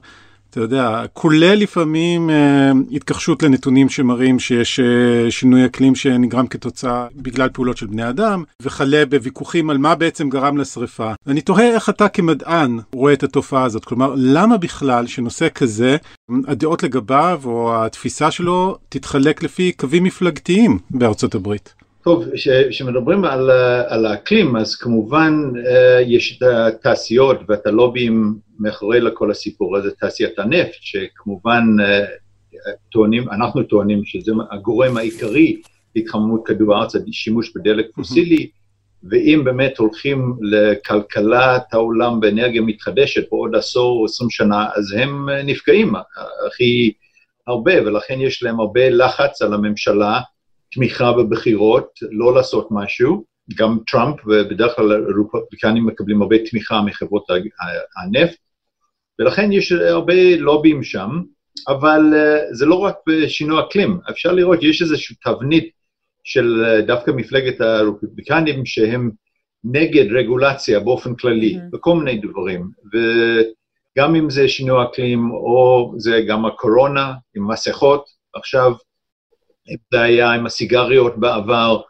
[0.51, 7.49] אתה יודע, כולל לפעמים אה, התכחשות לנתונים שמראים שיש אה, שינוי אקלים שנגרם כתוצאה בגלל
[7.49, 11.13] פעולות של בני אדם, וכלה בוויכוחים על מה בעצם גרם לשריפה.
[11.27, 15.97] אני תוהה איך אתה כמדען רואה את התופעה הזאת, כלומר, למה בכלל שנושא כזה,
[16.47, 21.80] הדעות לגביו או התפיסה שלו תתחלק לפי קווים מפלגתיים בארצות הברית?
[22.05, 22.25] טוב,
[22.71, 23.51] כשמדברים על,
[23.89, 25.35] על האקלים, אז כמובן
[25.67, 32.05] אה, יש את התעשיות ואת הלובים מאחורי לכל הסיפור הזה, תעשיית הנפט, שכמובן אה,
[32.93, 35.61] טוענים, אנחנו טוענים שזה הגורם העיקרי
[35.97, 38.51] להתחממות כדור הארץ, השימוש בדלק פוסילי,
[39.11, 45.93] ואם באמת הולכים לכלכלת העולם באנרגיה מתחדשת בעוד עשור או עשרים שנה, אז הם נפגעים
[46.47, 46.93] הכי
[47.47, 50.21] הרבה, ולכן יש להם הרבה לחץ על הממשלה.
[50.73, 53.25] תמיכה בבחירות, לא לעשות משהו.
[53.55, 57.27] גם טראמפ ובדרך כלל הרפובליקנים מקבלים הרבה תמיכה מחברות
[58.03, 58.39] הנפט,
[59.19, 61.11] ולכן יש הרבה לובים שם,
[61.69, 65.71] אבל uh, זה לא רק בשינוי אקלים, אפשר לראות, יש איזושהי תבנית
[66.25, 69.11] של uh, דווקא מפלגת הרפובליקנים שהם
[69.65, 71.71] נגד רגולציה באופן כללי, mm-hmm.
[71.73, 78.05] בכל מיני דברים, וגם אם זה שינוי אקלים, או זה גם הקורונה עם מסכות,
[78.35, 78.73] עכשיו
[79.69, 81.81] אם זה היה עם הסיגריות בעבר,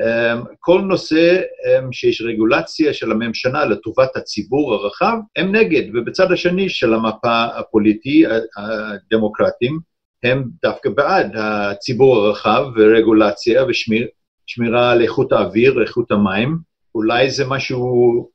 [0.00, 6.68] אמ, כל נושא אמ, שיש רגולציה של הממשלה לטובת הציבור הרחב, הם נגד, ובצד השני
[6.68, 8.24] של המפה הפוליטי,
[8.56, 9.78] הדמוקרטים,
[10.22, 16.58] הם דווקא בעד הציבור הרחב ורגולציה ושמירה על איכות האוויר, איכות המים.
[16.94, 18.28] אולי זה משהו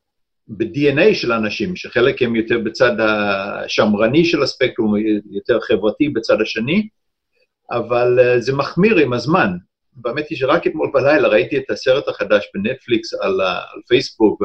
[0.48, 4.94] ב-DNA של אנשים, שחלק הם יותר בצד השמרני של הספקטרום,
[5.30, 6.88] יותר חברתי בצד השני,
[7.70, 9.56] אבל uh, זה מחמיר עם הזמן.
[9.92, 14.42] באמת היא שרק אתמול בלילה ראיתי את הסרט החדש בנטפליקס על, על פייסבוק,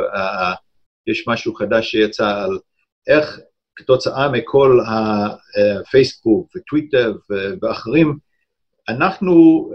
[1.07, 2.59] יש משהו חדש שיצא על
[3.07, 3.39] איך
[3.75, 7.13] כתוצאה מכל הפייסבוק וטוויטר
[7.61, 8.17] ואחרים,
[8.89, 9.69] אנחנו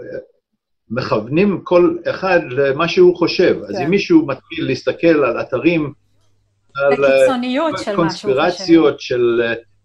[0.89, 3.57] מכוונים כל אחד למה שהוא חושב.
[3.59, 3.65] כן.
[3.69, 5.93] אז אם מישהו מתחיל להסתכל על אתרים,
[6.75, 7.05] על
[7.77, 9.41] של קונספירציות של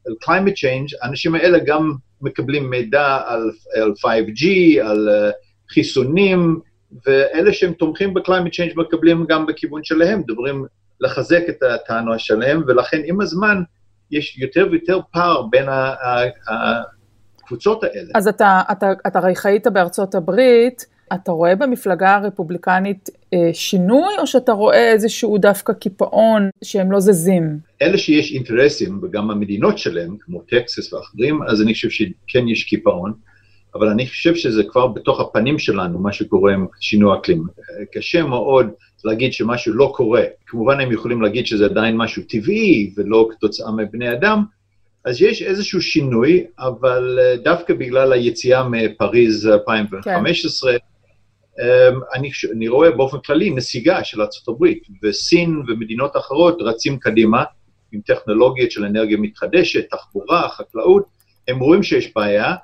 [0.07, 3.50] על climate change, האנשים האלה גם מקבלים מידע על,
[3.83, 4.46] על 5G,
[4.85, 5.33] על uh,
[5.72, 6.61] חיסונים,
[7.07, 10.66] ואלה שהם תומכים ב-climate change מקבלים גם בכיוון שלהם, דוברים
[11.00, 13.62] לחזק את הטענה שלהם, ולכן עם הזמן
[14.11, 15.66] יש יותר ויותר פער בין
[17.42, 18.11] הקבוצות האלה.
[18.14, 18.62] אז אתה
[19.14, 25.72] הרי חיית בארצות הברית, אתה רואה במפלגה הרפובליקנית אה, שינוי, או שאתה רואה איזשהו דווקא
[25.72, 27.58] קיפאון שהם לא זזים?
[27.82, 33.12] אלה שיש אינטרסים, וגם המדינות שלהם, כמו טקסס ואחרים, אז אני חושב שכן יש קיפאון,
[33.74, 37.44] אבל אני חושב שזה כבר בתוך הפנים שלנו, מה שקורה עם שינוי אקלים.
[37.92, 38.70] קשה מאוד
[39.04, 40.22] להגיד שמשהו לא קורה.
[40.46, 44.42] כמובן הם יכולים להגיד שזה עדיין משהו טבעי ולא כתוצאה מבני אדם,
[45.04, 50.78] אז יש איזשהו שינוי, אבל אה, דווקא בגלל היציאה מפריז 2015, כן.
[51.60, 54.66] אמ, אני, אני רואה באופן כללי נסיגה של ארה"ב,
[55.02, 57.44] וסין ומדינות אחרות רצים קדימה
[57.92, 61.04] עם טכנולוגיות של אנרגיה מתחדשת, תחבורה, חקלאות,
[61.48, 62.54] הם רואים שיש בעיה,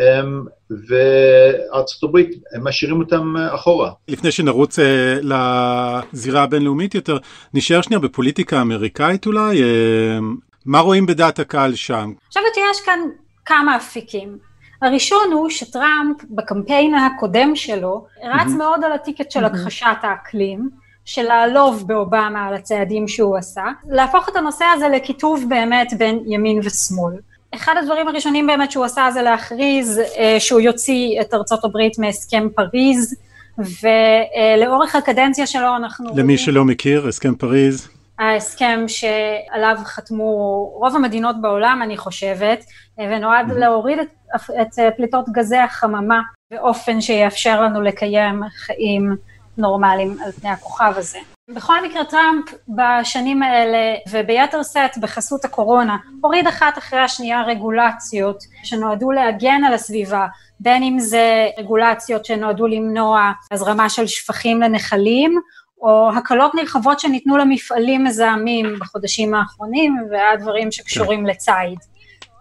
[0.00, 3.90] אמ, וארצות הברית, הם משאירים אותם אחורה.
[4.08, 7.18] לפני שנרוץ אה, לזירה הבינלאומית יותר,
[7.54, 10.18] נשאר שנייה בפוליטיקה האמריקאית אולי, אה,
[10.66, 11.94] מה רואים בדעת הקהל שם?
[11.94, 12.98] אני חושבת שיש כאן
[13.44, 14.47] כמה אפיקים.
[14.82, 18.58] הראשון הוא שטראמפ בקמפיין הקודם שלו רץ mm-hmm.
[18.58, 20.70] מאוד על הטיקט של הכחשת האקלים,
[21.04, 26.60] של לעלוב באובמה על הצעדים שהוא עשה, להפוך את הנושא הזה לקיטוב באמת בין ימין
[26.64, 27.14] ושמאל.
[27.54, 32.48] אחד הדברים הראשונים באמת שהוא עשה זה להכריז אה, שהוא יוציא את ארצות הברית מהסכם
[32.56, 33.14] פריז,
[33.58, 36.10] ולאורך הקדנציה שלו אנחנו...
[36.16, 37.88] למי שלא מכיר, הסכם פריז.
[38.18, 42.64] ההסכם שעליו חתמו רוב המדינות בעולם, אני חושבת,
[42.98, 49.16] ונועד להוריד את, את פליטות גזי החממה באופן שיאפשר לנו לקיים חיים
[49.58, 51.18] נורמליים על פני הכוכב הזה.
[51.54, 59.10] בכל מקרה טראמפ בשנים האלה וביתר שאת בחסות הקורונה הוריד אחת אחרי השנייה רגולציות שנועדו
[59.10, 60.26] להגן על הסביבה
[60.60, 65.40] בין אם זה רגולציות שנועדו למנוע הזרמה של שפכים לנחלים
[65.82, 71.26] או הקלות נרחבות שניתנו למפעלים מזהמים בחודשים האחרונים ועד דברים שקשורים כן.
[71.26, 71.78] לציד.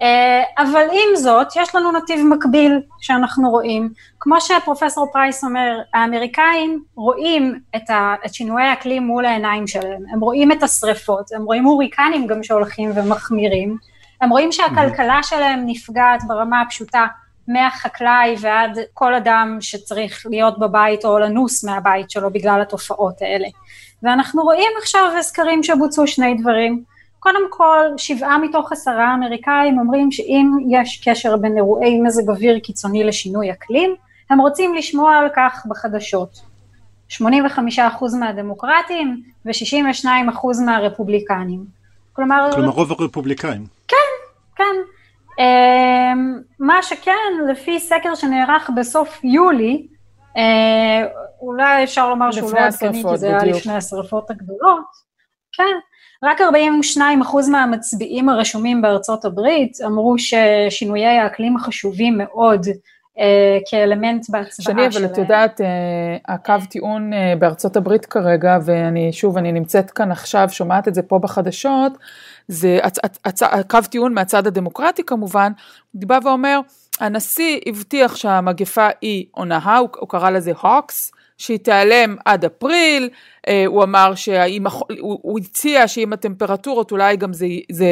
[0.01, 3.89] אה, אבל עם זאת, יש לנו נתיב מקביל שאנחנו רואים.
[4.19, 10.19] כמו שפרופסור פרייס אומר, האמריקאים רואים את, ה, את שינויי האקלים מול העיניים שלהם, הם
[10.19, 13.77] רואים את השריפות, הם רואים הוריקנים גם שהולכים ומחמירים,
[14.21, 17.05] הם רואים שהכלכלה שלהם נפגעת ברמה הפשוטה
[17.47, 23.47] מהחקלאי ועד כל אדם שצריך להיות בבית או לנוס מהבית שלו בגלל התופעות האלה.
[24.03, 26.83] ואנחנו רואים עכשיו סקרים שבוצעו שני דברים.
[27.19, 33.03] קודם כל, שבעה מתוך עשרה אמריקאים אומרים שאם יש קשר בין אירועי מזג אוויר קיצוני
[33.03, 33.95] לשינוי אקלים,
[34.29, 36.41] הם רוצים לשמוע על כך בחדשות.
[37.11, 37.19] 85%
[38.19, 41.65] מהדמוקרטים ו-62% מהרפובליקנים.
[42.13, 42.49] כלומר...
[42.53, 43.65] כלומר רוב הרפובליקאים.
[43.87, 43.95] כן,
[44.55, 44.96] כן.
[45.39, 47.11] אמ, מה שכן,
[47.49, 49.87] לפי סקר שנערך בסוף יולי,
[50.37, 51.07] אה,
[51.41, 54.85] אולי אפשר לומר שהוא לא עדכני, כי זה היה לפני השרפות הגדולות,
[55.53, 55.77] כן,
[56.23, 62.67] רק 42% מהמצביעים הרשומים בארצות הברית אמרו ששינויי האקלים חשובים מאוד
[63.19, 64.91] אה, כאלמנט בהצבעה שלהם.
[64.91, 69.91] שני, אבל את יודעת, אה, הקו טיעון אה, בארצות הברית כרגע, ואני שוב, אני נמצאת
[69.91, 71.93] כאן עכשיו, שומעת את זה פה בחדשות,
[72.47, 75.51] זה הצ, הצ, קו טיעון מהצד הדמוקרטי כמובן,
[75.91, 76.59] הוא בא ואומר,
[76.99, 83.09] הנשיא הבטיח שהמגפה היא הונאה, הוא, הוא קרא לזה הוקס, שהיא תיעלם עד אפריל,
[83.47, 87.85] אה, הוא אמר שהאם, הוא, הוא הציע שעם הטמפרטורות אולי גם זה, זה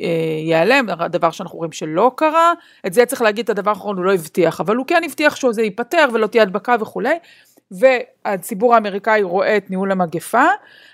[0.00, 2.52] אה, ייעלם, דבר שאנחנו רואים שלא קרה,
[2.86, 5.62] את זה צריך להגיד, את הדבר האחרון הוא לא הבטיח, אבל הוא כן הבטיח שזה
[5.62, 7.18] ייפתר ולא תהיה הדבקה וכולי,
[7.72, 10.46] והציבור האמריקאי רואה את ניהול המגפה,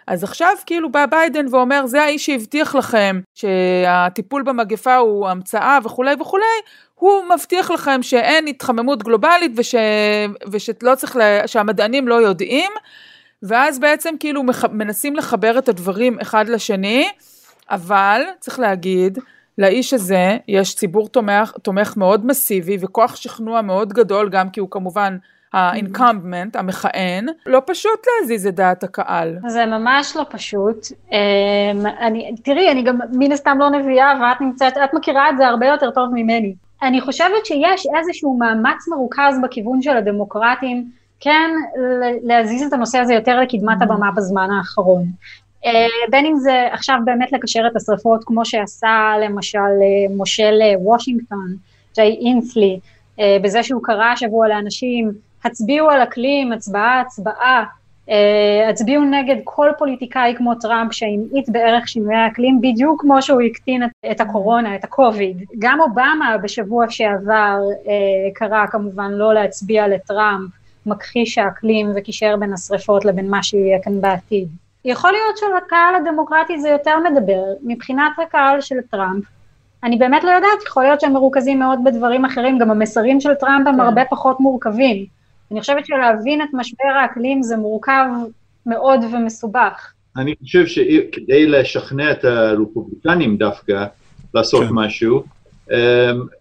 [0.06, 6.14] אז עכשיו כאילו בא ביידן ואומר זה האיש שהבטיח לכם שהטיפול במגפה הוא המצאה וכולי
[6.20, 6.44] וכולי,
[6.94, 9.74] הוא מבטיח לכם שאין התחממות גלובלית וש,
[10.50, 12.70] ושלא צריך, לה, שהמדענים לא יודעים,
[13.42, 17.08] ואז בעצם כאילו מנסים לחבר את הדברים אחד לשני,
[17.70, 19.18] אבל צריך להגיד,
[19.58, 24.70] לאיש הזה יש ציבור תומך, תומך מאוד מסיבי וכוח שכנוע מאוד גדול, גם כי הוא
[24.70, 25.16] כמובן
[25.52, 29.36] האינקמבמנט, המכהן, לא פשוט להזיז את דעת הקהל.
[29.46, 30.86] זה ממש לא פשוט.
[31.12, 35.46] אמ, אני, תראי, אני גם מן הסתם לא נביאה, ואת נמצאת, את מכירה את זה
[35.46, 36.54] הרבה יותר טוב ממני.
[36.82, 41.50] אני חושבת שיש איזשהו מאמץ מרוכז בכיוון של הדמוקרטים, כן,
[42.22, 45.04] להזיז את הנושא הזה יותר לקדמת הבמה בזמן האחרון.
[45.66, 50.78] אה, בין אם זה עכשיו באמת לקשר את השרפות, כמו שעשה למשל אה, מושל אה,
[50.78, 51.56] וושינגטון,
[51.94, 52.78] ג'יי אינסלי,
[53.42, 55.12] בזה שהוא קרא השבוע לאנשים,
[55.48, 57.64] הצביעו על אקלים, הצבעה, הצבעה,
[58.10, 63.84] אה, הצביעו נגד כל פוליטיקאי כמו טראמפ שהמעיט בערך שינויי האקלים, בדיוק כמו שהוא הקטין
[63.84, 65.44] את, את הקורונה, את הקוביד.
[65.58, 67.58] גם אובמה בשבוע שעבר
[67.88, 70.50] אה, קרא כמובן לא להצביע לטראמפ,
[70.86, 74.48] מכחיש האקלים וקישר בין השרפות לבין מה שיהיה כאן בעתיד.
[74.84, 79.24] יכול להיות שלקהל הדמוקרטי זה יותר מדבר, מבחינת הקהל של טראמפ,
[79.84, 83.66] אני באמת לא יודעת, יכול להיות שהם מרוכזים מאוד בדברים אחרים, גם המסרים של טראמפ
[83.66, 83.80] הם כן.
[83.80, 85.17] הרבה פחות מורכבים.
[85.50, 88.04] אני חושבת שלהבין את משבר האקלים זה מורכב
[88.66, 89.92] מאוד ומסובך.
[90.16, 93.84] אני חושב שכדי לשכנע את הרפובליקנים דווקא
[94.34, 94.74] לעשות כן.
[94.74, 95.22] משהו,
[95.70, 95.76] אמ,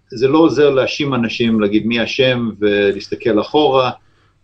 [0.09, 3.91] זה לא עוזר להאשים אנשים, להגיד מי אשם ולהסתכל אחורה,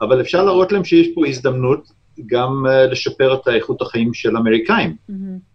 [0.02, 1.92] אבל אפשר להראות להם שיש פה הזדמנות
[2.26, 4.96] גם uh, לשפר את איכות החיים של האמריקאים.
[5.10, 5.14] Mm-hmm.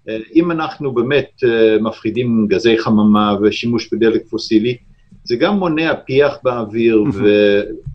[0.09, 4.77] Uh, אם אנחנו באמת uh, מפחידים גזי חממה ושימוש בדלק פוסילי,
[5.25, 7.23] זה גם מונע פיח באוויר mm-hmm.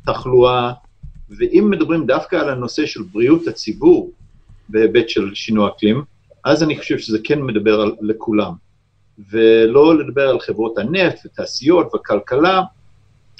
[0.08, 0.71] ותחלואה,
[1.38, 4.12] ואם מדברים דווקא על הנושא של בריאות הציבור
[4.69, 6.04] בהיבט של שינוי אקלים,
[6.43, 8.54] אז אני חושב שזה כן מדבר על, לכולם.
[9.32, 12.62] ולא לדבר על חברות הנפט ותעשיות וכלכלה,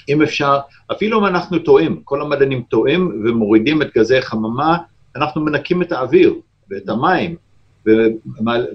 [0.08, 0.58] אם אפשר,
[0.92, 4.78] אפילו אם אנחנו טועים, כל המדענים טועים ומורידים את גזי חממה,
[5.16, 6.34] אנחנו מנקים את האוויר
[6.70, 7.36] ואת המים,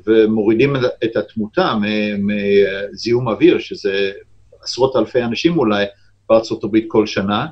[0.08, 1.74] ומורידים את התמותה
[2.20, 4.12] מזיהום אוויר, שזה
[4.62, 5.86] עשרות אלפי אנשים אולי
[6.30, 7.46] בארצות הברית כל שנה,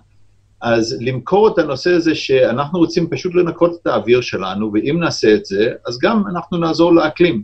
[0.62, 5.46] אז למכור את הנושא הזה שאנחנו רוצים פשוט לנקות את האוויר שלנו, ואם נעשה את
[5.46, 7.44] זה, אז גם אנחנו נעזור לאקלים.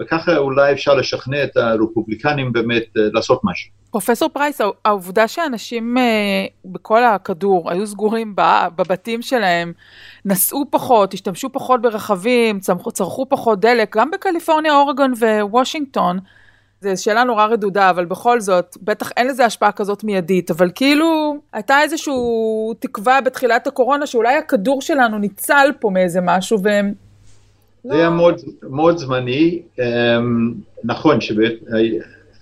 [0.00, 3.70] וככה אולי אפשר לשכנע את הרפובליקנים באמת אה, לעשות משהו.
[3.90, 8.34] פרופסור פרייס, העובדה שאנשים אה, בכל הכדור היו סגורים
[8.76, 9.72] בבתים שלהם,
[10.24, 16.18] נסעו פחות, השתמשו פחות ברכבים, צרכו, פחות דלק, גם בקליפורניה, אורגון ווושינגטון,
[16.80, 21.36] זו שאלה נורא רדודה, אבל בכל זאת, בטח אין לזה השפעה כזאת מיידית, אבל כאילו,
[21.52, 22.14] הייתה איזושהי
[22.78, 26.92] תקווה בתחילת הקורונה שאולי הכדור שלנו ניצל פה מאיזה משהו, והם...
[27.84, 29.82] זה היה מאוד, מאוד זמני, um,
[30.84, 31.52] נכון שבאמת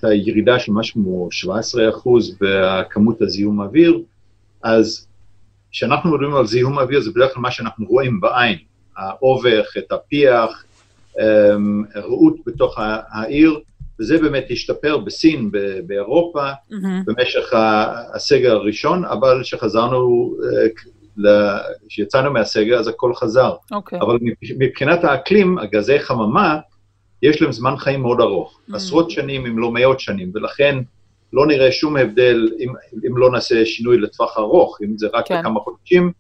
[0.03, 4.01] הירידה של משהו כמו 17 אחוז בכמות הזיהום האוויר,
[4.63, 5.07] אז
[5.71, 8.59] כשאנחנו מדברים על זיהום האוויר זה בדרך כלל מה שאנחנו רואים בעין,
[8.97, 10.65] האובך, את הפיח,
[11.15, 11.19] um,
[11.97, 12.79] רעות בתוך
[13.11, 13.61] העיר,
[14.01, 15.51] וזה באמת השתפר בסין,
[15.87, 16.75] באירופה, mm-hmm.
[17.07, 17.53] במשך
[18.15, 20.35] הסגר הראשון, אבל כשחזרנו,
[21.89, 23.53] כשיצאנו מהסגר, אז הכל חזר.
[23.53, 23.75] Okay.
[23.75, 24.01] אוקיי.
[24.01, 24.19] אבל
[24.59, 26.59] מבחינת האקלים, הגזי חממה,
[27.23, 28.77] יש להם זמן חיים מאוד ארוך, mm-hmm.
[28.77, 30.77] עשרות שנים אם לא מאות שנים, ולכן
[31.33, 32.73] לא נראה שום הבדל אם,
[33.07, 35.41] אם לא נעשה שינוי לטווח ארוך, אם זה רק כן.
[35.41, 36.13] לכמה חודשים,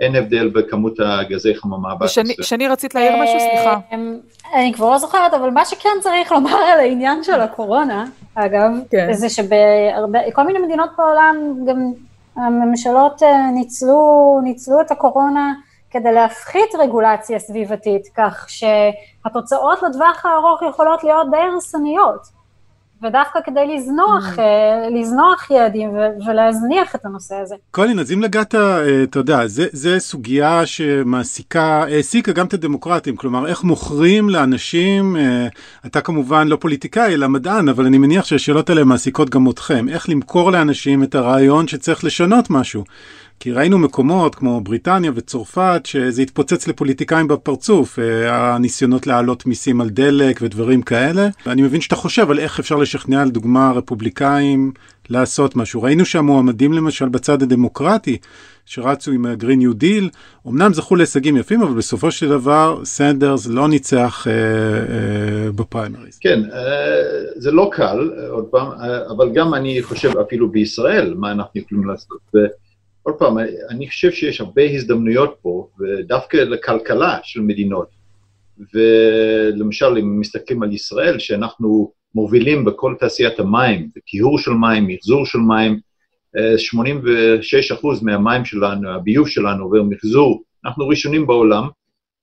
[0.00, 2.44] אין הבדל בכמות הגזי חממה באטמוספירה.
[2.44, 3.40] שני, רצית להעיר משהו?
[3.40, 3.78] סליחה.
[3.92, 4.18] אמ,
[4.54, 8.04] אני כבר לא זוכרת, אבל מה שכן צריך לומר על העניין של הקורונה,
[8.34, 9.12] אגב, כן.
[9.12, 11.92] זה שבכל מיני מדינות בעולם גם
[12.36, 15.54] הממשלות אה, ניצלו, ניצלו את הקורונה
[15.90, 22.35] כדי להפחית רגולציה סביבתית, כך שהתוצאות לטווח הארוך יכולות להיות די הרסניות.
[23.02, 24.40] ודווקא כדי לזנוח, mm.
[24.40, 25.90] אה, לזנוח יעדים
[26.26, 27.54] ולהזניח את הנושא הזה.
[27.70, 33.46] קולין, אז אם לגעת, אה, אתה יודע, זו סוגיה שמעסיקה, העסיקה גם את הדמוקרטים, כלומר,
[33.46, 35.46] איך מוכרים לאנשים, אה,
[35.86, 40.08] אתה כמובן לא פוליטיקאי, אלא מדען, אבל אני מניח שהשאלות האלה מעסיקות גם אתכם, איך
[40.08, 42.84] למכור לאנשים את הרעיון שצריך לשנות משהו.
[43.40, 49.90] כי ראינו מקומות כמו בריטניה וצרפת שזה התפוצץ לפוליטיקאים בפרצוף, אה, הניסיונות להעלות מיסים על
[49.90, 51.28] דלק ודברים כאלה.
[51.46, 54.72] ואני מבין שאתה חושב על איך אפשר לשכנע לדוגמה רפובליקאים
[55.08, 55.82] לעשות משהו.
[55.82, 58.18] ראינו שהמועמדים למשל בצד הדמוקרטי
[58.66, 60.16] שרצו עם ה-Green New Deal,
[60.48, 66.18] אמנם זכו להישגים יפים, אבל בסופו של דבר סנדרס לא ניצח אה, אה, בפריימריז.
[66.18, 67.02] כן, אה,
[67.36, 71.88] זה לא קל, עוד פעם, אה, אבל גם אני חושב אפילו בישראל, מה אנחנו יכולים
[71.88, 72.18] לעשות.
[73.06, 73.38] עוד פעם,
[73.70, 77.88] אני חושב שיש הרבה הזדמנויות פה, ודווקא לכלכלה של מדינות.
[78.74, 85.38] ולמשל, אם מסתכלים על ישראל, שאנחנו מובילים בכל תעשיית המים, טיהור של מים, מחזור של
[85.38, 85.80] מים,
[86.56, 91.68] 86 אה, אחוז מהמים שלנו, הביוב שלנו עובר מחזור, אנחנו ראשונים בעולם,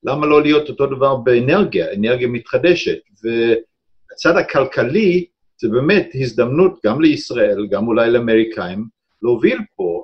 [0.04, 3.00] למה לא להיות אותו דבר באנרגיה, אנרגיה מתחדשת?
[3.24, 5.26] והצד הכלכלי
[5.62, 8.86] זה באמת הזדמנות גם לישראל, גם אולי לאמריקאים,
[9.22, 10.04] להוביל פה.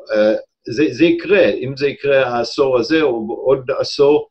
[0.70, 4.30] זה, זה יקרה, אם זה יקרה העשור הזה או עוד עשור,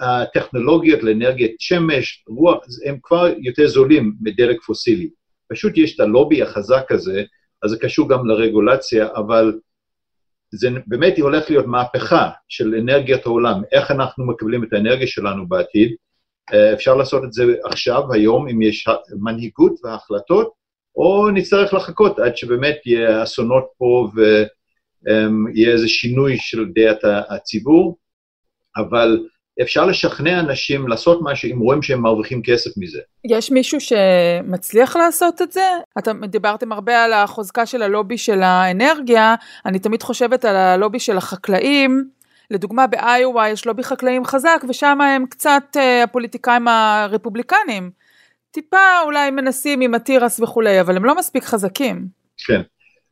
[0.00, 5.10] הטכנולוגיות לאנרגיית שמש, רוח, הם כבר יותר זולים מדלק פוסילי.
[5.52, 7.24] פשוט יש את הלובי החזק הזה,
[7.62, 9.58] אז זה קשור גם לרגולציה, אבל
[10.50, 15.94] זה באמת הולך להיות מהפכה של אנרגיית העולם, איך אנחנו מקבלים את האנרגיה שלנו בעתיד.
[16.52, 18.88] אה, אפשר לעשות את זה עכשיו, היום, אם יש
[19.20, 20.52] מנהיגות והחלטות,
[20.96, 24.20] או נצטרך לחכות עד שבאמת יהיה אסונות פה ו...
[25.54, 26.98] יהיה איזה שינוי של דעת
[27.30, 27.98] הציבור,
[28.76, 29.18] אבל
[29.62, 33.00] אפשר לשכנע אנשים לעשות משהו אם רואים שהם מרוויחים כסף מזה.
[33.24, 35.66] יש מישהו שמצליח לעשות את זה?
[35.98, 39.34] אתם דיברתם הרבה על החוזקה של הלובי של האנרגיה,
[39.66, 42.08] אני תמיד חושבת על הלובי של החקלאים.
[42.50, 47.90] לדוגמה באיואה יש לובי חקלאים חזק ושם הם קצת אה, הפוליטיקאים הרפובליקנים.
[48.50, 52.06] טיפה אולי מנסים עם התירס וכולי, אבל הם לא מספיק חזקים.
[52.46, 52.60] כן.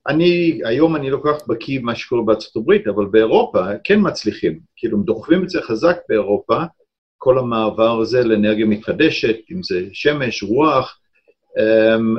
[0.09, 4.61] אני, היום אני לא כל כך בקיא במה שקורה בארצות הברית, אבל באירופה כן מצליחים.
[4.77, 6.63] כאילו, הם דוחפים את זה חזק באירופה,
[7.19, 10.99] כל המעבר הזה לאנרגיה מתחדשת, אם זה שמש, רוח,
[11.59, 12.17] אמ,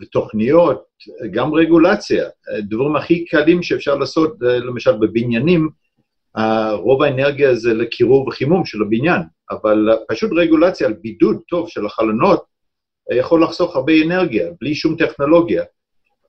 [0.00, 0.84] ותוכניות,
[1.30, 2.24] גם רגולציה.
[2.60, 5.68] דברים הכי קלים שאפשר לעשות, למשל בבניינים,
[6.72, 9.20] רוב האנרגיה זה לקירור וחימום של הבניין,
[9.50, 12.44] אבל פשוט רגולציה על בידוד טוב של החלונות
[13.12, 15.64] יכול לחסוך הרבה אנרגיה, בלי שום טכנולוגיה.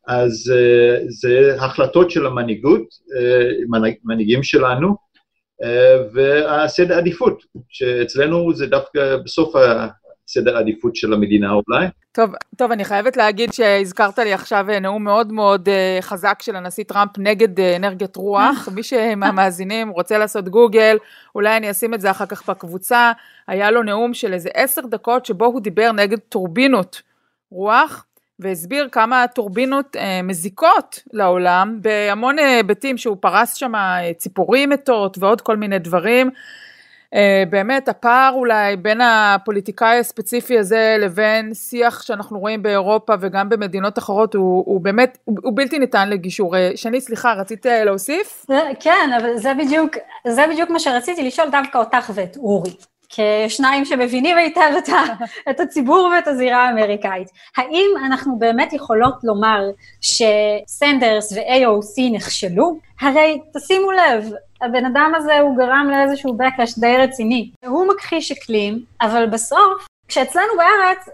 [0.07, 4.95] אז uh, זה החלטות של המנהיגות, uh, מנהיגים שלנו,
[5.63, 5.65] uh,
[6.13, 11.87] והסדר עדיפות, שאצלנו זה דווקא בסוף הסדר העדיפות של המדינה אולי.
[12.11, 15.69] טוב, טוב, אני חייבת להגיד שהזכרת לי עכשיו נאום מאוד מאוד
[16.01, 18.67] חזק של הנשיא טראמפ נגד אנרגיית רוח.
[18.75, 20.97] מי שמהמאזינים רוצה לעשות גוגל,
[21.35, 23.11] אולי אני אשים את זה אחר כך בקבוצה.
[23.47, 27.01] היה לו נאום של איזה עשר דקות שבו הוא דיבר נגד טורבינות
[27.51, 28.05] רוח.
[28.39, 35.41] והסביר כמה טורבינות אה, מזיקות לעולם בהמון היבטים שהוא פרס שם אה, ציפורים מתות ועוד
[35.41, 36.29] כל מיני דברים.
[37.13, 43.97] אה, באמת הפער אולי בין הפוליטיקאי הספציפי הזה לבין שיח שאנחנו רואים באירופה וגם במדינות
[43.97, 46.57] אחרות הוא, הוא באמת, הוא, הוא בלתי ניתן לגישור.
[46.57, 48.45] אה, שני, סליחה, רצית אה, להוסיף?
[48.79, 49.95] כן, אבל זה בדיוק,
[50.27, 52.71] זה בדיוק מה שרציתי לשאול דווקא אותך ואת אורי.
[53.09, 55.03] כשניים שמבינים היטב את, ה,
[55.49, 57.27] את הציבור ואת הזירה האמריקאית.
[57.57, 59.69] האם אנחנו באמת יכולות לומר
[60.01, 62.77] שסנדרס ו-AOC נכשלו?
[63.01, 64.31] הרי תשימו לב,
[64.61, 67.51] הבן אדם הזה הוא גרם לאיזשהו backlash די רציני.
[67.65, 71.09] הוא מכחיש אקלים, אבל בסוף, כשאצלנו בארץ,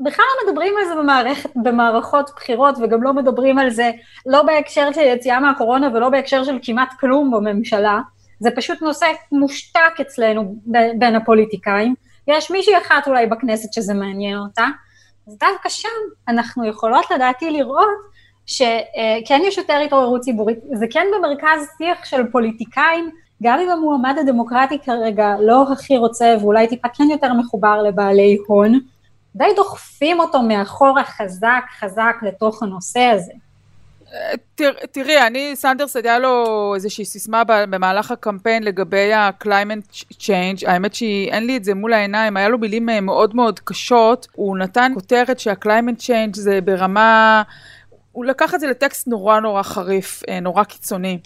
[0.00, 3.90] בכלל לא מדברים על זה במערכת, במערכות בחירות, וגם לא מדברים על זה,
[4.26, 8.00] לא בהקשר של יציאה מהקורונה ולא בהקשר של כמעט כלום בממשלה.
[8.40, 10.54] זה פשוט נושא מושתק אצלנו
[10.98, 11.94] בין הפוליטיקאים.
[12.28, 14.64] יש מישהי אחת אולי בכנסת שזה מעניין אותה,
[15.26, 15.88] אז דווקא שם
[16.28, 17.88] אנחנו יכולות לדעתי לראות
[18.46, 23.10] שכן יש יותר התעוררות ציבורית, זה כן במרכז שיח של פוליטיקאים,
[23.42, 28.80] גם אם המועמד הדמוקרטי כרגע לא הכי רוצה ואולי טיפה כן יותר מחובר לבעלי הון,
[29.36, 33.32] די דוחפים אותו מאחורה חזק חזק לתוך הנושא הזה.
[34.92, 41.56] תראי, אני, סנדרס היה לו איזושהי סיסמה במהלך הקמפיין לגבי ה-climate change, האמת שאין לי
[41.56, 46.00] את זה מול העיניים, היה לו מילים אה, מאוד מאוד קשות, הוא נתן כותרת שה-climate
[46.00, 47.42] change זה ברמה,
[48.12, 51.18] הוא לקח את זה לטקסט נורא נורא חריף, אה, נורא קיצוני.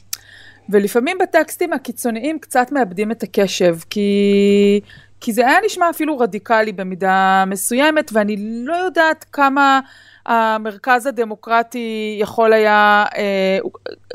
[0.68, 4.80] ולפעמים בטקסטים הקיצוניים קצת מאבדים את הקשב, כי,
[5.20, 9.80] כי זה היה נשמע אפילו רדיקלי במידה מסוימת, ואני לא יודעת כמה...
[10.26, 13.72] המרכז הדמוקרטי יכול היה, אה, הוא,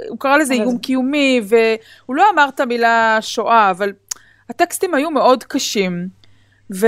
[0.10, 3.94] הוא קרא לזה איום קיומי, והוא לא אמר את המילה שואה, אבל
[4.50, 6.08] הטקסטים היו מאוד קשים.
[6.70, 6.88] ובמידה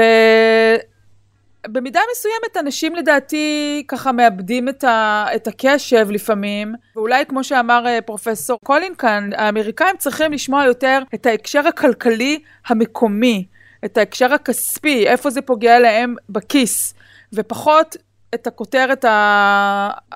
[2.12, 8.60] מסוימת אנשים לדעתי ככה מאבדים את, ה, את הקשב לפעמים, ואולי כמו שאמר אה, פרופסור
[8.64, 13.46] קולין כאן, האמריקאים צריכים לשמוע יותר את ההקשר הכלכלי המקומי,
[13.86, 16.94] את ההקשר הכספי, איפה זה פוגע להם בכיס,
[17.34, 17.96] ופחות
[18.36, 19.10] את הכותרת, ה...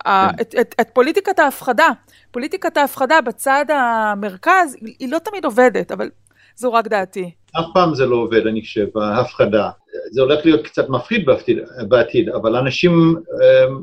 [0.06, 0.42] ה...
[0.42, 1.90] את, את, את פוליטיקת ההפחדה.
[2.32, 6.10] פוליטיקת ההפחדה בצד המרכז, היא לא תמיד עובדת, אבל
[6.56, 7.32] זו רק דעתי.
[7.60, 9.70] אף פעם זה לא עובד, אני חושב, ההפחדה.
[10.12, 11.58] זה הולך להיות קצת מפחיד בעתיד,
[11.88, 13.82] בעתיד אבל אנשים אמ,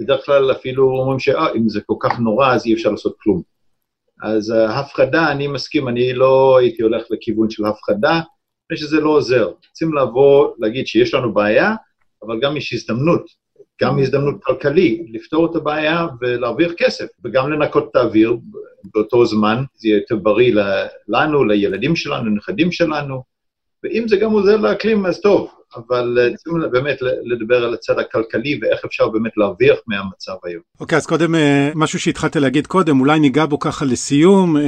[0.00, 3.42] בדרך כלל אפילו אומרים שאם זה כל כך נורא, אז אי אפשר לעשות כלום.
[4.22, 8.20] אז ההפחדה, אני מסכים, אני לא הייתי הולך לכיוון של הפחדה,
[8.64, 9.50] מפני שזה לא עוזר.
[9.68, 11.74] רוצים לבוא, להגיד שיש לנו בעיה,
[12.22, 13.26] אבל גם יש הזדמנות
[13.82, 18.36] גם הזדמנות כלכלית לפתור את הבעיה ולהרוויח כסף, וגם לנקות את האוויר
[18.94, 20.54] באותו זמן, זה יהיה יותר בריא
[21.08, 23.22] לנו, לילדים שלנו, לנכדים שלנו,
[23.84, 28.58] ואם זה גם עוזר לאקלים, אז טוב, אבל אה, צריכים באמת לדבר על הצד הכלכלי
[28.62, 30.62] ואיך אפשר באמת להרוויח מהמצב היום.
[30.80, 34.62] אוקיי, okay, אז קודם, אה, משהו שהתחלת להגיד קודם, אולי ניגע בו ככה לסיום, אה,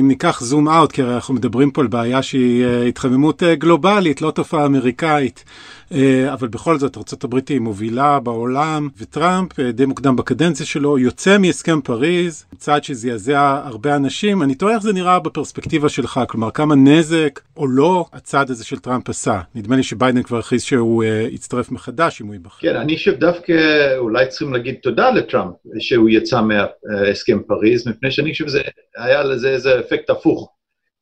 [0.00, 4.66] אם ניקח זום אאוט, כי אנחנו מדברים פה על בעיה שהיא התחממות גלובלית, לא תופעה
[4.66, 5.44] אמריקאית.
[5.92, 11.80] אה, אבל בכל זאת ארה"ב היא מובילה בעולם, וטראמפ די מוקדם בקדנציה שלו יוצא מהסכם
[11.80, 14.42] פריז, צעד שזעזע הרבה אנשים.
[14.42, 18.78] אני תוהה איך זה נראה בפרספקטיבה שלך, כלומר כמה נזק או לא הצעד הזה של
[18.78, 19.40] טראמפ עשה.
[19.54, 22.60] נדמה לי שביידן כבר הכריז שהוא יצטרף מחדש אם הוא ייבחר.
[22.60, 23.52] כן, אני חושב דווקא
[23.96, 28.62] אולי צריכים להגיד תודה לטראמפ שהוא יצא מהסכם פריז, מפני שאני חושב שזה
[28.96, 30.57] היה לזה איזה אפקט הפוך.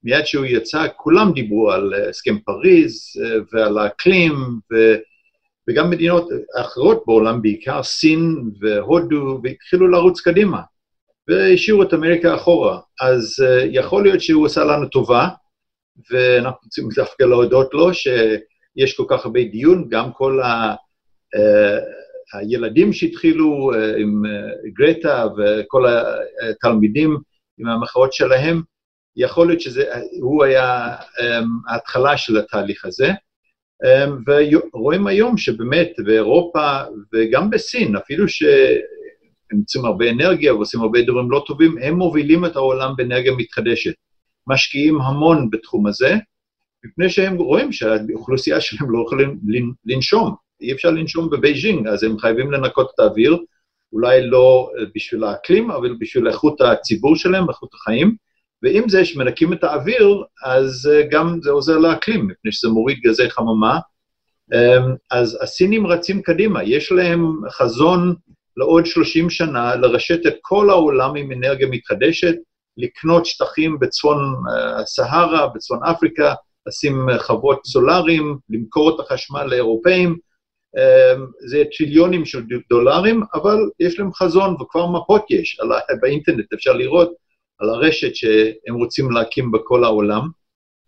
[0.06, 3.00] מיד שהוא יצא, כולם דיברו על הסכם פריז
[3.52, 4.32] ועל האקלים,
[4.72, 4.76] ו...
[5.70, 6.28] וגם מדינות
[6.60, 10.60] אחרות בעולם, בעיקר סין והודו, והתחילו לרוץ קדימה,
[11.28, 12.78] והשאירו את אמריקה אחורה.
[13.00, 15.28] אז יכול להיות שהוא עשה לנו טובה,
[16.10, 20.74] ואנחנו רוצים דווקא להודות לו שיש כל כך הרבה דיון, גם כל ה...
[22.32, 24.22] הילדים שהתחילו עם
[24.78, 25.84] גרטה וכל
[26.50, 27.16] התלמידים
[27.58, 28.62] עם המחאות שלהם,
[29.16, 30.94] יכול להיות שהוא היה
[31.68, 33.10] ההתחלה של התהליך הזה.
[34.72, 36.80] ורואים היום שבאמת באירופה
[37.14, 42.56] וגם בסין, אפילו שהם יוצאים הרבה אנרגיה ועושים הרבה דברים לא טובים, הם מובילים את
[42.56, 43.92] העולם באנרגיה מתחדשת.
[44.48, 46.14] משקיעים המון בתחום הזה,
[46.84, 49.38] מפני שהם רואים שהאוכלוסייה שלהם לא יכולים
[49.84, 50.34] לנשום.
[50.60, 53.36] אי אפשר לנשום בבייג'ינג, אז הם חייבים לנקות את האוויר,
[53.92, 58.25] אולי לא בשביל האקלים, אבל בשביל איכות הציבור שלהם, איכות החיים.
[58.66, 63.78] ועם זה שמנקים את האוויר, אז גם זה עוזר לאקלים, מפני שזה מוריד גזי חממה.
[65.10, 68.14] אז הסינים רצים קדימה, יש להם חזון
[68.56, 72.34] לעוד 30 שנה לרשת את כל העולם עם אנרגיה מתחדשת,
[72.76, 74.34] לקנות שטחים בצפון
[74.78, 76.34] הסהרה, בצפון אפריקה,
[76.66, 80.16] לשים חוות סולאריים, למכור את החשמל לאירופאים.
[81.46, 85.60] זה טריליונים של דולרים, אבל יש להם חזון וכבר מפות יש,
[86.00, 87.25] באינטרנט אפשר לראות
[87.58, 90.28] על הרשת שהם רוצים להקים בכל העולם,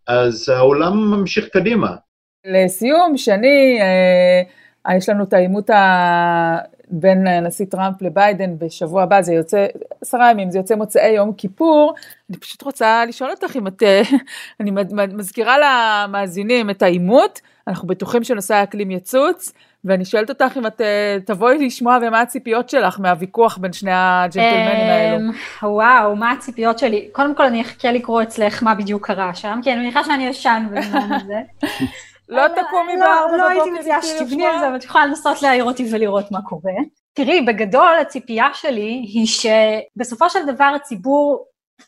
[0.06, 1.96] אז העולם ממשיך קדימה.
[2.44, 6.58] לסיום, שני, אה, יש לנו את העימות ה...
[6.90, 9.66] בין הנשיא טראמפ לביידן בשבוע הבא, זה יוצא
[10.00, 11.94] עשרה ימים, זה יוצא מוצאי יום כיפור.
[12.30, 13.82] אני פשוט רוצה לשאול אותך אם את,
[14.60, 14.70] אני
[15.12, 19.52] מזכירה למאזינים את העימות, אנחנו בטוחים שנושא האקלים יצוץ,
[19.88, 20.80] ואני שואלת אותך אם את
[21.26, 25.30] תבואי לשמוע ומה הציפיות שלך מהוויכוח בין שני הג'נטלמנים האלו.
[25.62, 27.08] וואו, מה הציפיות שלי?
[27.12, 30.66] קודם כל אני אחכה לקרוא אצלך מה בדיוק קרה שם, כי אני מניחה שאני ישן
[30.74, 31.40] בזמן הזה.
[32.28, 33.36] לא תקומי בארבע בבוקר.
[33.36, 36.72] לא הייתי מציעה שתבני על זה, אבל את יכולה לנסות להעיר אותי ולראות מה קורה.
[37.14, 41.46] תראי, בגדול הציפייה שלי היא שבסופו של דבר הציבור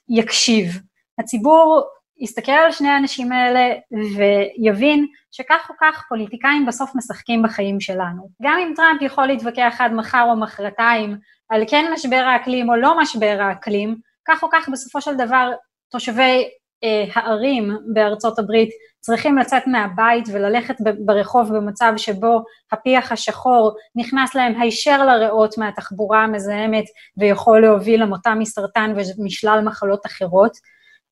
[0.09, 0.81] יקשיב.
[1.19, 1.83] הציבור
[2.21, 3.75] יסתכל על שני האנשים האלה
[4.17, 8.29] ויבין שכך או כך פוליטיקאים בסוף משחקים בחיים שלנו.
[8.43, 11.17] גם אם טראמפ יכול להתווכח עד מחר או מחרתיים
[11.49, 13.97] על כן משבר האקלים או לא משבר האקלים,
[14.29, 15.53] כך או כך בסופו של דבר
[15.91, 16.49] תושבי
[16.85, 22.43] אה, הערים בארצות הברית צריכים לצאת מהבית וללכת ברחוב במצב שבו
[22.73, 26.85] הפיח השחור נכנס להם הישר לריאות מהתחבורה המזהמת
[27.17, 30.53] ויכול להוביל למותם מסרטן ומשלל מחלות אחרות.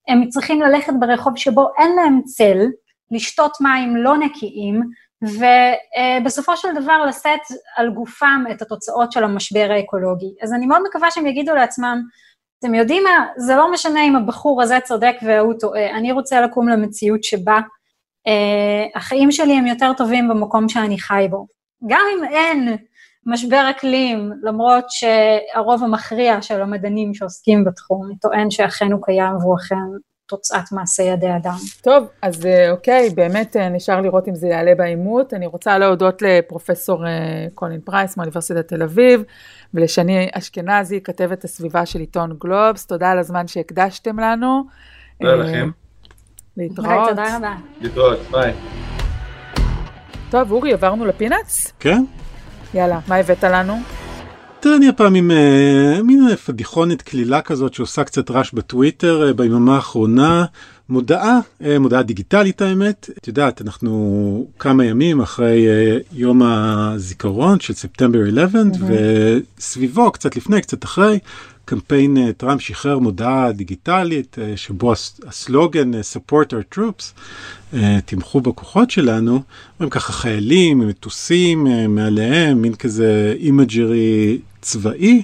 [0.09, 2.67] הם צריכים ללכת ברחוב שבו אין להם צל,
[3.11, 4.83] לשתות מים לא נקיים,
[5.23, 7.41] ובסופו של דבר לשאת
[7.77, 10.35] על גופם את התוצאות של המשבר האקולוגי.
[10.43, 12.03] אז אני מאוד מקווה שהם יגידו לעצמם,
[12.59, 16.69] אתם יודעים מה, זה לא משנה אם הבחור הזה צודק והוא טועה, אני רוצה לקום
[16.69, 17.61] למציאות שבה
[18.27, 21.47] אה, החיים שלי הם יותר טובים במקום שאני חי בו.
[21.87, 22.77] גם אם אין
[23.29, 29.75] משבר אקלים, למרות שהרוב המכריע של המדענים שעוסקים בתחום טוען שאכן הוא קיים והוא אכן
[30.27, 31.57] תוצאת מעשה ידי אדם.
[31.83, 35.35] טוב, אז אה, אוקיי, באמת אה, נשאר לראות אם זה יעלה בעימות.
[35.35, 37.05] אני רוצה להודות לפרופסור
[37.55, 39.23] קולין פרייס מאוניברסיטת תל אביב,
[39.75, 42.87] ולשני אשכנזי, כתבת הסביבה של עיתון גלובס.
[42.87, 44.65] תודה על הזמן שהקדשתם לנו.
[45.21, 45.71] תודה לכם.
[46.57, 46.89] להתראות.
[46.89, 47.55] ביי, תודה רבה.
[47.81, 48.53] להתראות, ביי.
[50.31, 51.73] טוב, אורי, עברנו לפינאץ?
[51.81, 52.05] כן.
[52.75, 53.81] יאללה, מה הבאת לנו?
[54.61, 59.77] תראה, אני הפעם עם uh, מין פדיחונת קלילה כזאת שעושה קצת רעש בטוויטר uh, ביממה
[59.77, 60.45] האחרונה.
[60.89, 63.11] מודעה, uh, מודעה דיגיטלית האמת.
[63.19, 68.85] את יודעת, אנחנו כמה ימים אחרי uh, יום הזיכרון של ספטמבר 11, mm-hmm.
[69.59, 71.19] וסביבו, קצת לפני, קצת אחרי,
[71.69, 74.93] קמפיין uh, טראמפ שחרר מודעה דיגיטלית uh, שבו
[75.27, 77.21] הסלוגן uh, support our troops,
[78.05, 79.43] תמכו בכוחות שלנו,
[79.75, 85.23] אומרים ככה חיילים, מטוסים מעליהם, מין כזה imagery צבאי.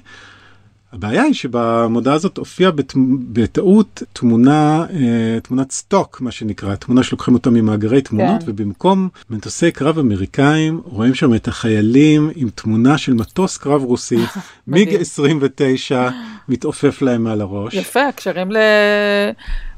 [0.95, 2.93] הבעיה היא שבמודעה הזאת הופיעה בת...
[3.33, 8.51] בטעות תמונה, אה, תמונת stock, מה שנקרא, תמונה שלוקחים אותה ממאגרי תמונות, כן.
[8.51, 14.19] ובמקום מטוסי קרב אמריקאים, רואים שם את החיילים עם תמונה של מטוס קרב רוסי,
[14.67, 16.11] מיג 29,
[16.49, 17.75] מתעופף להם מעל הראש.
[17.75, 18.57] יפה, הקשרים, ל...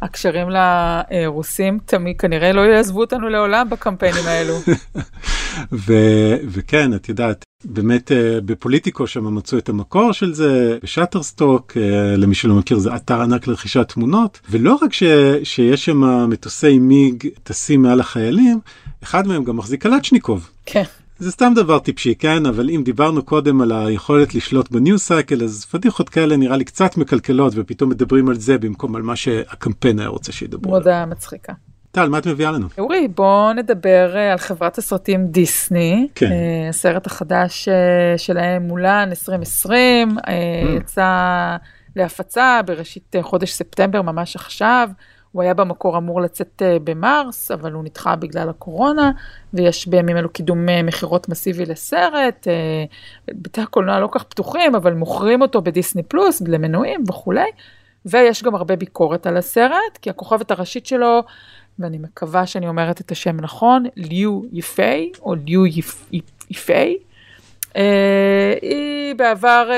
[0.02, 4.54] הקשרים לרוסים תמיד כנראה לא יעזבו אותנו לעולם בקמפיינים האלו.
[5.86, 12.16] ו- וכן, את יודעת, באמת אה, בפוליטיקו שם מצאו את המקור של זה, בשאטרסטוק, אה,
[12.16, 15.02] למי שלא מכיר זה אתר ענק לרכישת תמונות, ולא רק ש-
[15.42, 18.60] שיש שם מטוסי מיג טסים מעל החיילים,
[19.02, 20.50] אחד מהם גם מחזיק קלצ'ניקוב.
[20.66, 20.82] כן.
[21.18, 22.46] זה סתם דבר טיפשי, כן?
[22.46, 26.96] אבל אם דיברנו קודם על היכולת לשלוט בניו סייקל, אז פדיחות כאלה נראה לי קצת
[26.96, 30.72] מקלקלות, ופתאום מדברים על זה במקום על מה שהקמפיין היה רוצה שידברו.
[30.72, 31.52] מודה מצחיקה.
[31.90, 32.66] טל, מה את מביאה לנו?
[32.78, 36.08] אורי, בוא נדבר אה, על חברת הסרטים דיסני.
[36.14, 36.32] כן.
[36.32, 40.80] אה, הסרט החדש אה, שלהם מולן 2020, אה, Mm.
[40.80, 41.56] יצא
[41.96, 44.88] להפצה בראשית חודש ספטמבר, ממש עכשיו.
[45.36, 49.10] הוא היה במקור אמור לצאת אה, במרס, אבל הוא נדחה בגלל הקורונה,
[49.54, 52.48] ויש בימים אלו קידום אה, מכירות מסיבי לסרט.
[52.48, 52.84] אה,
[53.28, 57.50] בתי הקולנוע לא כך פתוחים, אבל מוכרים אותו בדיסני פלוס, למנויים וכולי.
[58.06, 61.22] ויש גם הרבה ביקורת על הסרט, כי הכוכבת הראשית שלו,
[61.78, 66.10] ואני מקווה שאני אומרת את השם נכון, ליו יפי, או ליו יפ-
[66.50, 66.98] יפי.
[67.76, 69.70] אה, היא בעבר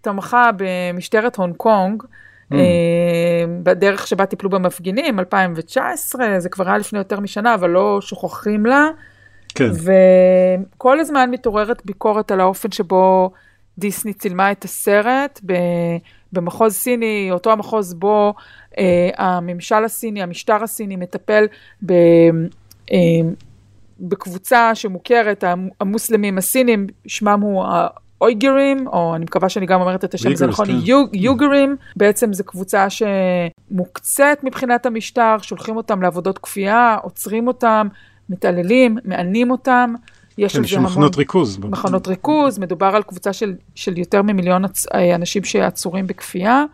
[0.00, 2.02] תמכה במשטרת הונג קונג,
[2.52, 2.58] אה,
[3.62, 8.88] בדרך שבה טיפלו במפגינים, 2019, זה כבר היה לפני יותר משנה, אבל לא שוכחים לה.
[9.54, 9.70] כן.
[10.76, 13.30] וכל הזמן מתעוררת ביקורת על האופן שבו
[13.78, 15.40] דיסני צילמה את הסרט
[16.32, 18.34] במחוז סיני, אותו המחוז בו
[18.78, 21.44] אה, הממשל הסיני, המשטר הסיני מטפל
[21.86, 21.92] ב...
[22.92, 22.96] אה,
[24.00, 27.64] בקבוצה שמוכרת, המ- המוסלמים הסינים, שמם הוא
[28.20, 30.72] האויגרים, או אני מקווה שאני גם אומרת את השם הזה נכון, כן.
[30.84, 37.88] יוג- יוגרים, בעצם זו קבוצה שמוקצת מבחינת המשטר, שולחים אותם לעבודות כפייה, עוצרים אותם,
[38.28, 39.94] מתעללים, מענים אותם.
[40.38, 40.84] יש כן, המון...
[40.84, 41.58] מחנות ריכוז.
[41.58, 44.86] מחנות ריכוז, מדובר על קבוצה של, של יותר ממיליון עצ...
[44.94, 46.64] אה, אנשים שעצורים בכפייה.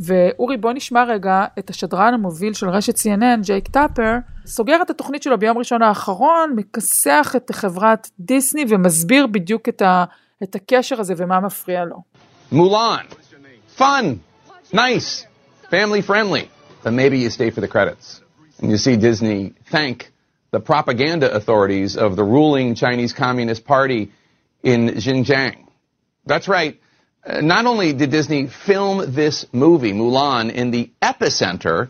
[0.00, 4.16] ואורי, בוא נשמע רגע את השדרן המוביל של רשת CNN, ג'ייק טאפר,
[4.46, 10.04] סוגר את התוכנית שלו ביום ראשון האחרון, מכסח את חברת דיסני ומסביר בדיוק את, ה...
[10.43, 11.97] את הקשר הזה ומה מפריע לו.
[12.51, 13.05] Mulan.
[13.77, 14.19] Fun.
[14.73, 15.25] Nice.
[15.69, 16.49] Family friendly.
[16.83, 18.21] But maybe you stay for the credits.
[18.59, 20.11] And you see Disney thank
[20.51, 24.11] the propaganda authorities of the ruling Chinese Communist Party
[24.63, 25.67] in Xinjiang.
[26.25, 26.79] That's right.
[27.25, 31.89] Uh, not only did Disney film this movie, Mulan, in the epicenter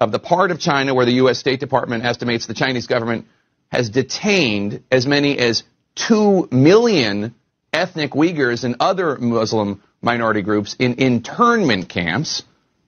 [0.00, 1.38] of the part of China where the U.S.
[1.38, 3.26] State Department estimates the Chinese government
[3.68, 5.62] has detained as many as
[5.96, 7.34] 2 million
[7.73, 12.43] ethnic Uyghurs and other Muslim minority groups in internment camps,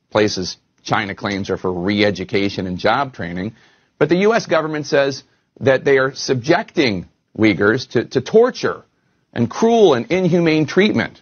[0.10, 3.56] places China claims are for re-education and job training.
[3.98, 4.46] But the U.S.
[4.46, 5.24] government says
[5.62, 7.08] that they are subjecting
[7.38, 8.84] Uyghurs to, to torture
[9.32, 11.22] and cruel and inhumane treatment.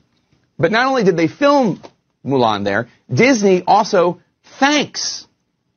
[0.58, 1.82] But not only did they film
[2.26, 4.22] Mulan there, Disney also
[4.60, 5.28] thanks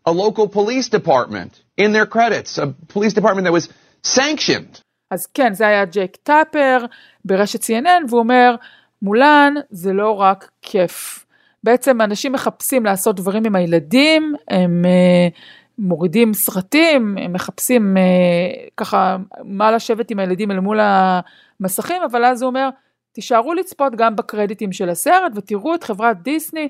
[0.04, 3.68] a local police department in their credits, a police department that was
[4.02, 4.80] sanctioned
[5.10, 6.84] אז כן, זה היה ג'ייק טאפר
[7.24, 8.54] ברשת CNN, והוא אומר,
[9.02, 11.26] מולן זה לא רק כיף.
[11.64, 15.34] בעצם אנשים מחפשים לעשות דברים עם הילדים, הם uh,
[15.78, 22.42] מורידים סרטים, הם מחפשים uh, ככה מה לשבת עם הילדים אל מול המסכים, אבל אז
[22.42, 22.68] הוא אומר,
[23.12, 26.68] תישארו לצפות גם בקרדיטים של הסרט ותראו את חברת דיסני,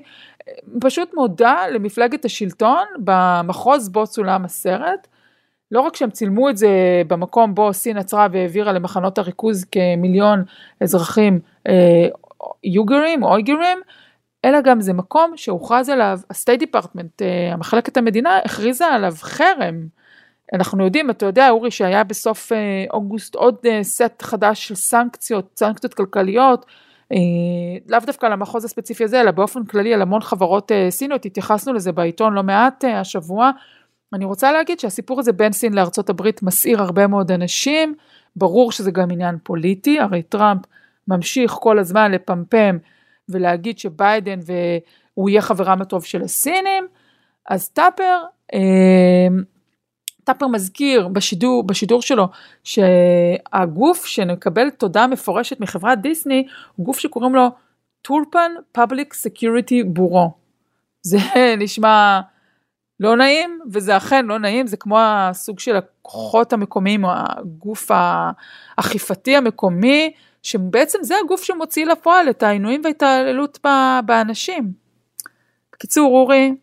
[0.81, 5.07] פשוט מודה למפלגת השלטון במחוז בו צולם הסרט.
[5.71, 6.69] לא רק שהם צילמו את זה
[7.07, 10.43] במקום בו סין עצרה והעבירה למחנות הריכוז כמיליון
[10.81, 12.07] אזרחים אה,
[12.63, 13.77] יוגרים או אויגרים,
[14.45, 19.87] אלא גם זה מקום שהוכרז עליו, ה-State Department, אה, המחלקת המדינה, הכריזה עליו חרם.
[20.53, 22.57] אנחנו יודעים, אתה יודע, אורי, שהיה בסוף אה,
[22.93, 26.65] אוגוסט עוד אה, סט חדש של סנקציות, סנקציות כלכליות,
[27.11, 27.17] אה,
[27.87, 31.91] לאו דווקא למחוז הספציפי הזה, אלא באופן כללי על המון חברות אה, סיניות, התייחסנו לזה
[31.91, 33.51] בעיתון לא מעט אה, השבוע.
[34.15, 37.95] אני רוצה להגיד שהסיפור הזה בין סין לארצות הברית מסעיר הרבה מאוד אנשים,
[38.35, 40.61] ברור שזה גם עניין פוליטי, הרי טראמפ
[41.07, 42.77] ממשיך כל הזמן לפמפם
[43.29, 46.87] ולהגיד שביידן והוא יהיה חברם הטוב של הסינים,
[47.49, 48.21] אז טאפר,
[48.53, 49.27] אה,
[50.23, 52.27] טאפר מזכיר בשידור, בשידור שלו
[52.63, 57.47] שהגוף שקיבל תודה מפורשת מחברת דיסני הוא גוף שקוראים לו
[58.01, 60.31] טורפאן Public Security Bureau.
[61.01, 61.17] זה
[61.63, 62.21] נשמע
[62.99, 67.91] לא נעים, וזה אכן לא נעים, זה כמו הסוג של הכוחות המקומיים, או הגוף
[68.77, 73.59] האכיפתי המקומי, שבעצם זה הגוף שמוציא לפועל את העינויים וההתעללות
[74.05, 74.73] באנשים.
[75.71, 76.55] בקיצור, אורי,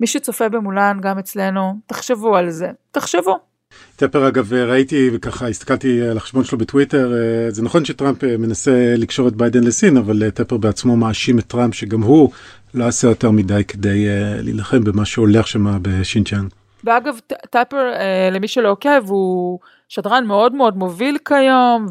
[0.00, 3.53] מי שצופה במולן, גם אצלנו, תחשבו על זה, תחשבו.
[3.96, 7.12] טפר אגב ראיתי וככה הסתכלתי על החשבון שלו בטוויטר
[7.48, 12.02] זה נכון שטראמפ מנסה לקשור את ביידן לסין אבל טפר בעצמו מאשים את טראמפ שגם
[12.02, 12.30] הוא
[12.74, 14.06] לא עשה יותר מדי כדי
[14.42, 16.46] להילחם במה שהולך שם בשינצ'אן.
[16.84, 17.14] ואגב
[17.50, 17.92] טאפר
[18.32, 19.58] למי שלא עוקב הוא
[19.88, 21.86] שדרן מאוד מאוד מוביל כיום,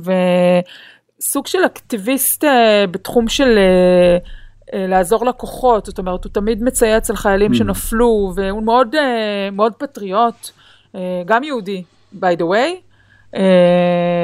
[1.20, 4.18] וסוג של אקטיביסט אה, בתחום של אה,
[4.74, 7.56] אה, לעזור לכוחות, זאת אומרת, הוא תמיד מצייץ על חיילים mm.
[7.56, 10.52] שנפלו, והוא מאוד, אה, מאוד פטריוט, אה,
[11.26, 11.84] גם יהודי,
[12.20, 12.94] by the way.
[13.34, 13.36] Uh,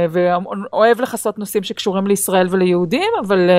[0.10, 3.50] ואוהב לכסות נושאים שקשורים לישראל וליהודים, אבל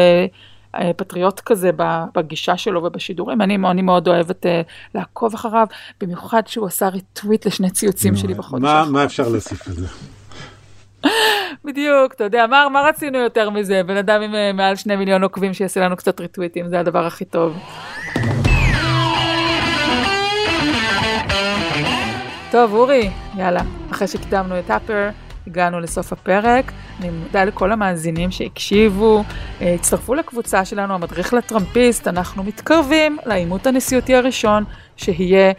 [0.74, 1.70] uh, פטריוט כזה
[2.14, 4.46] בגישה שלו ובשידורים, אני, אני מאוד אוהבת
[4.94, 5.66] לעקוב אחריו,
[6.00, 8.92] במיוחד שהוא עשה ריטוויט לשני ציוצים שלי בחודש האחרון.
[8.92, 9.86] מה אפשר להוסיף לזה?
[11.64, 13.82] בדיוק, אתה יודע, מה, מה רצינו יותר מזה?
[13.82, 17.56] בן אדם עם מעל שני מיליון עוקבים שיעשה לנו קצת ריטוויטים, זה הדבר הכי טוב.
[22.50, 25.10] טוב, אורי, יאללה, אחרי שקידמנו את אפר,
[25.46, 26.72] הגענו לסוף הפרק.
[27.00, 29.24] אני מודה לכל המאזינים שהקשיבו.
[29.60, 32.08] אה, הצטרפו לקבוצה שלנו, המדריך לטראמפיסט.
[32.08, 34.64] אנחנו מתקרבים לעימות הנשיאותי הראשון,
[34.96, 35.52] שיהיה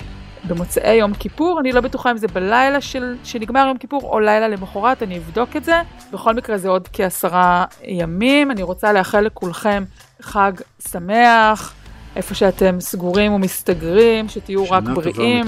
[0.48, 1.60] במוצאי יום כיפור.
[1.60, 5.56] אני לא בטוחה אם זה בלילה של, שנגמר יום כיפור או לילה למחרת, אני אבדוק
[5.56, 5.82] את זה.
[6.14, 8.52] בכל מקרה זה עוד כעשרה ימים.
[8.52, 9.84] אני רוצה לאחל לכולכם
[10.22, 10.52] חג
[10.92, 11.74] שמח,
[12.16, 15.46] איפה שאתם סגורים ומסתגרים, שתהיו רק בריאים.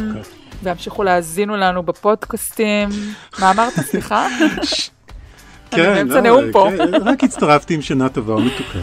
[0.64, 2.90] והמשיכו להאזינו לנו בפודקאסטים.
[3.40, 3.74] מה אמרת?
[3.74, 4.28] סליחה?
[5.72, 6.70] כן, אני באמצע לא, נאום פה.
[6.78, 8.80] כן, רק הצטרפתי עם שנה טובה ומתוקה.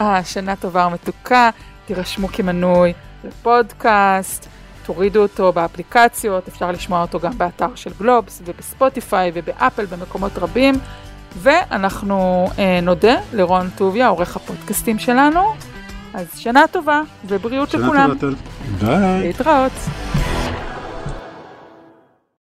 [0.00, 1.50] אה, שנה טובה ומתוקה,
[1.86, 2.92] תירשמו כמנוי
[3.24, 4.48] לפודקאסט,
[4.86, 10.74] תורידו אותו באפליקציות, אפשר לשמוע אותו גם באתר של גלובס ובספוטיפיי ובאפל במקומות רבים.
[11.36, 15.54] ואנחנו אה, נודה לרון טוביה, עורך הפודקאסטים שלנו.
[16.14, 18.18] אז שנה טובה ובריאות שנה לכולם.
[18.20, 19.26] שנה טובה, ביי.
[19.26, 19.72] להתראות.